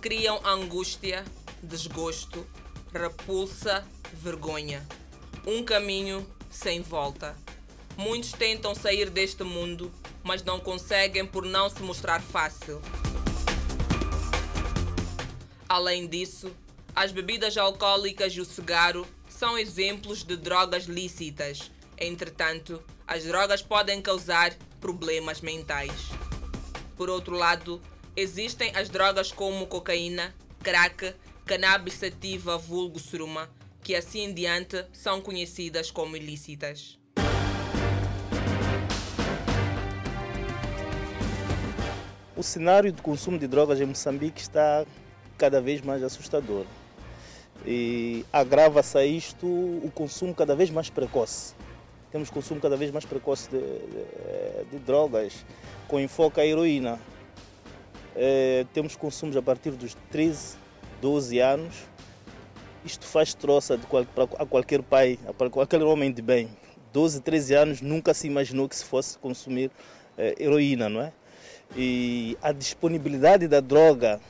[0.00, 1.24] Criam angústia,
[1.60, 2.46] desgosto,
[2.92, 3.84] repulsa,
[4.14, 4.86] vergonha.
[5.46, 7.36] Um caminho sem volta.
[7.96, 9.92] Muitos tentam sair deste mundo,
[10.22, 12.80] mas não conseguem por não se mostrar fácil.
[15.68, 16.50] Além disso,
[16.94, 21.70] as bebidas alcoólicas e o cigarro são exemplos de drogas lícitas.
[21.98, 26.10] Entretanto, as drogas podem causar problemas mentais.
[26.96, 27.82] Por outro lado,
[28.16, 33.50] existem as drogas como cocaína, crack, cannabis sativa vulgo suruma,
[33.84, 36.98] que assim em diante são conhecidas como ilícitas.
[42.34, 44.86] O cenário de consumo de drogas em Moçambique está
[45.36, 46.64] cada vez mais assustador.
[47.66, 51.54] E agrava-se a isto o consumo cada vez mais precoce.
[52.10, 55.44] Temos consumo cada vez mais precoce de, de, de drogas,
[55.86, 56.98] com enfoque à heroína.
[58.16, 60.56] É, temos consumos a partir dos 13,
[61.02, 61.93] 12 anos.
[62.84, 64.06] Isto faz troça qual,
[64.38, 66.48] a qualquer pai, a qualquer homem de bem.
[66.92, 69.70] 12, 13 anos nunca se imaginou que se fosse consumir
[70.16, 71.12] é, heroína, não é?
[71.76, 74.20] E a disponibilidade da droga,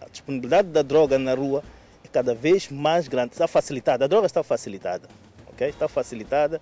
[0.00, 1.62] a disponibilidade da droga na rua
[2.04, 5.08] é cada vez mais grande, está facilitada, a droga está facilitada,
[5.48, 5.68] ok?
[5.68, 6.60] Está facilitada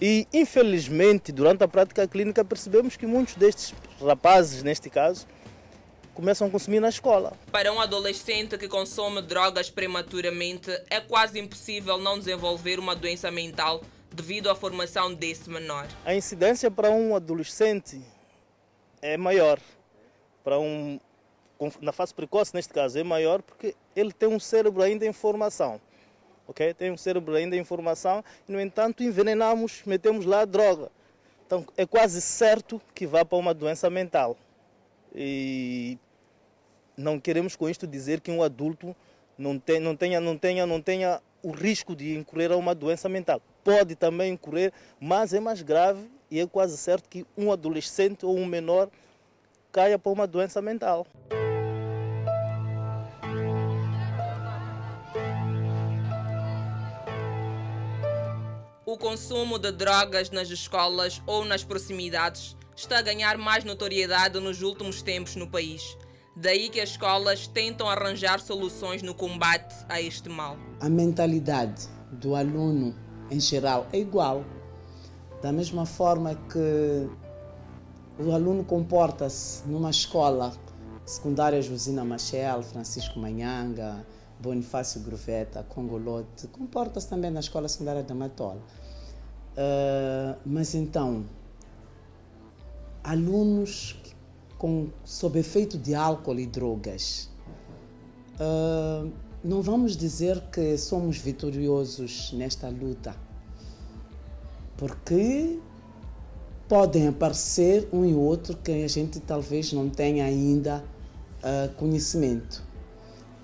[0.00, 5.26] e infelizmente durante a prática clínica percebemos que muitos destes rapazes, neste caso,
[6.14, 7.32] começam a consumir na escola.
[7.50, 13.82] Para um adolescente que consome drogas prematuramente, é quase impossível não desenvolver uma doença mental
[14.12, 15.86] devido à formação desse menor.
[16.04, 18.00] A incidência para um adolescente
[19.02, 19.58] é maior.
[20.42, 21.00] Para um
[21.80, 25.80] na fase precoce, neste caso, é maior porque ele tem um cérebro ainda em formação.
[26.46, 26.74] Ok?
[26.74, 30.90] Tem um cérebro ainda em formação e, no entanto, envenenamos, metemos lá a droga.
[31.46, 34.36] Então, é quase certo que vá para uma doença mental.
[35.14, 35.98] E
[36.96, 38.94] não queremos com isto dizer que um adulto
[39.36, 43.08] não, tem, não, tenha, não, tenha, não tenha o risco de incorrer a uma doença
[43.08, 43.42] mental.
[43.62, 48.36] Pode também incorrer, mas é mais grave e é quase certo que um adolescente ou
[48.36, 48.88] um menor
[49.72, 51.06] caia para uma doença mental.
[58.86, 64.62] O consumo de drogas nas escolas ou nas proximidades está a ganhar mais notoriedade nos
[64.62, 65.96] últimos tempos no país.
[66.36, 70.56] Daí que as escolas tentam arranjar soluções no combate a este mal.
[70.80, 72.94] A mentalidade do aluno
[73.30, 74.44] em geral é igual.
[75.40, 77.08] Da mesma forma que
[78.18, 80.52] o aluno comporta-se numa escola
[81.04, 84.04] secundária Josina Machel, Francisco Manhanga,
[84.40, 88.60] Bonifácio Groveta, Congolote, comporta-se também na escola secundária da Matola.
[89.52, 91.24] Uh, mas então,
[93.04, 93.96] alunos
[94.64, 97.28] com, sob efeito de álcool e drogas,
[98.40, 99.12] uh,
[99.44, 103.14] não vamos dizer que somos vitoriosos nesta luta,
[104.78, 105.58] porque
[106.66, 110.82] podem aparecer um e outro que a gente talvez não tenha ainda
[111.42, 112.62] uh, conhecimento.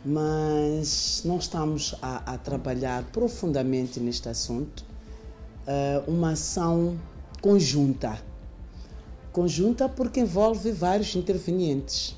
[0.02, 4.86] Mas nós estamos a, a trabalhar profundamente neste assunto,
[5.66, 6.98] uh, uma ação
[7.42, 8.29] conjunta.
[9.32, 12.10] Conjunta porque envolve vários intervenientes,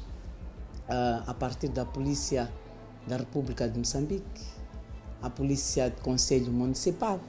[0.88, 2.50] uh, a partir da Polícia
[3.06, 4.42] da República de Moçambique,
[5.20, 7.20] a Polícia do Conselho Municipal,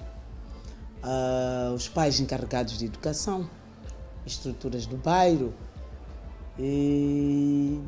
[1.75, 3.49] os pais encarregados de educação,
[4.25, 5.53] estruturas do bairro
[6.57, 7.79] e,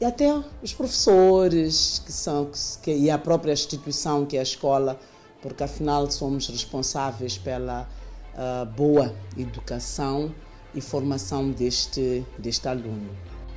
[0.00, 2.50] e até os professores que são
[2.82, 4.98] que, e a própria instituição que é a escola,
[5.40, 7.88] porque afinal somos responsáveis pela
[8.34, 10.34] uh, boa educação
[10.74, 13.10] e formação deste, deste aluno.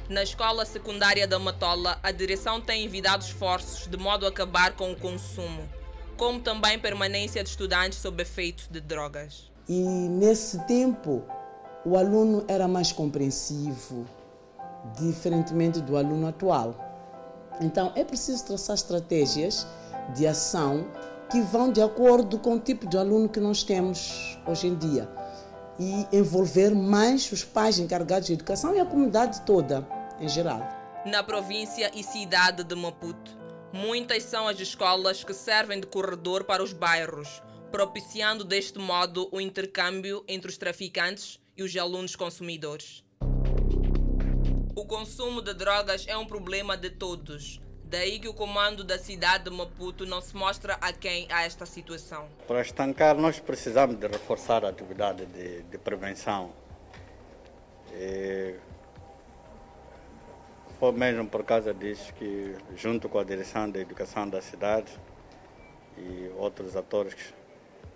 [0.10, 4.92] Na escola secundária da Matola, a direção tem envidado esforços de modo a acabar com
[4.92, 5.64] o consumo.
[6.18, 9.50] como também permanência de estudantes sob efeito de drogas.
[9.68, 11.24] E nesse tempo,
[11.84, 14.06] o aluno era mais compreensivo,
[15.00, 16.76] diferentemente do aluno atual.
[17.60, 19.66] Então, é preciso traçar estratégias
[20.16, 20.86] de ação
[21.32, 25.10] que vão de acordo com o tipo de aluno que nós temos hoje em dia
[25.80, 29.88] e envolver mais os pais encarregados de educação e a comunidade toda
[30.20, 30.62] em geral.
[31.06, 33.38] Na província e cidade de Maputo,
[33.74, 37.42] muitas são as escolas que servem de corredor para os bairros,
[37.72, 43.04] propiciando deste modo o intercâmbio entre os traficantes e os alunos consumidores.
[44.76, 47.60] O consumo de drogas é um problema de todos.
[47.92, 51.66] Daí que o comando da cidade de Maputo não se mostra a quem a esta
[51.66, 52.26] situação.
[52.48, 56.54] Para estancar, nós precisamos de reforçar a atividade de, de prevenção.
[57.92, 58.56] E
[60.80, 64.98] foi mesmo por causa disso que, junto com a direção da educação da cidade
[65.98, 67.34] e outros atores,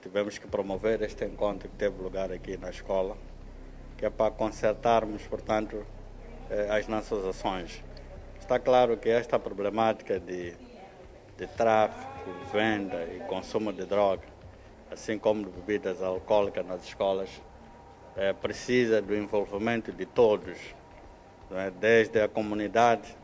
[0.02, 3.16] tivemos que promover este encontro que teve lugar aqui na escola,
[3.98, 5.86] que é para consertarmos, portanto,
[6.50, 7.82] eh, as nossas ações.
[8.46, 10.54] Está claro que esta problemática de,
[11.36, 14.22] de tráfico, venda e consumo de droga,
[14.92, 17.28] assim como de bebidas alcoólicas nas escolas,
[18.16, 20.60] é, precisa do envolvimento de todos,
[21.50, 21.72] é?
[21.72, 23.18] desde a comunidade,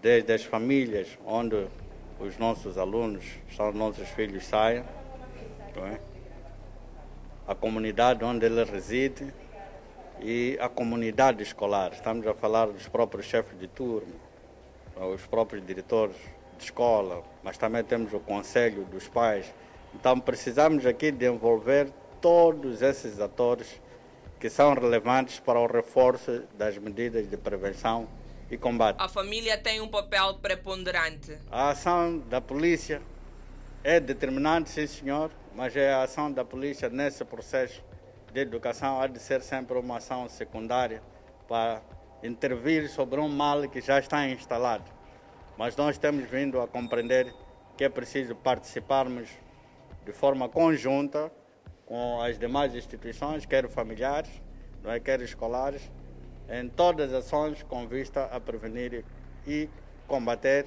[0.00, 1.68] desde as famílias onde
[2.18, 4.84] os nossos alunos, os nossos filhos saem,
[5.76, 6.00] é?
[7.46, 9.34] a comunidade onde ele reside,
[10.20, 11.92] e a comunidade escolar.
[11.92, 14.14] Estamos a falar dos próprios chefes de turma,
[15.14, 16.16] os próprios diretores
[16.56, 19.52] de escola, mas também temos o conselho dos pais.
[19.94, 23.80] Então precisamos aqui de envolver todos esses atores
[24.38, 28.08] que são relevantes para o reforço das medidas de prevenção
[28.50, 28.96] e combate.
[29.00, 31.36] A família tem um papel preponderante.
[31.50, 33.02] A ação da polícia
[33.82, 37.82] é determinante, sim senhor, mas é a ação da polícia nesse processo
[38.32, 41.02] de educação há de ser sempre uma ação secundária
[41.46, 41.82] para
[42.22, 44.84] intervir sobre um mal que já está instalado.
[45.56, 47.34] Mas nós temos vindo a compreender
[47.76, 49.28] que é preciso participarmos
[50.04, 51.30] de forma conjunta
[51.86, 54.30] com as demais instituições, quer familiares,
[54.82, 55.90] não é, quer escolares,
[56.48, 59.04] em todas as ações com vista a prevenir
[59.46, 59.68] e
[60.06, 60.66] combater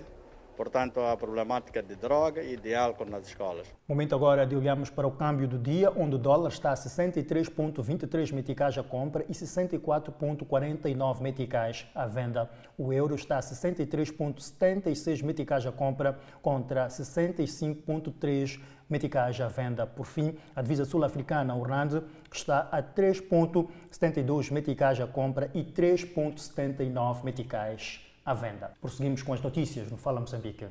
[0.62, 3.66] portanto, a problemática de droga e de álcool nas escolas.
[3.88, 8.32] Momento agora de olharmos para o câmbio do dia, onde o dólar está a 63,23
[8.32, 12.47] meticais à compra e 64,49 meticais à venda.
[12.78, 19.88] O euro está a 63,76 meticais à compra contra 65,3 meticais à venda.
[19.88, 27.24] Por fim, a divisa sul-africana, o RAND, está a 3,72 meticais à compra e 3,79
[27.24, 28.72] meticais à venda.
[28.80, 30.68] Prosseguimos com as notícias no Fala Moçambique.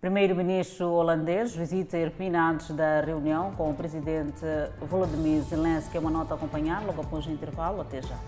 [0.00, 4.44] Primeiro-ministro holandês visita Irpina antes da reunião com o presidente
[4.80, 5.96] Volodymyr Zelensky.
[5.96, 7.80] É uma nota a acompanhar logo após o intervalo.
[7.80, 8.18] Até já.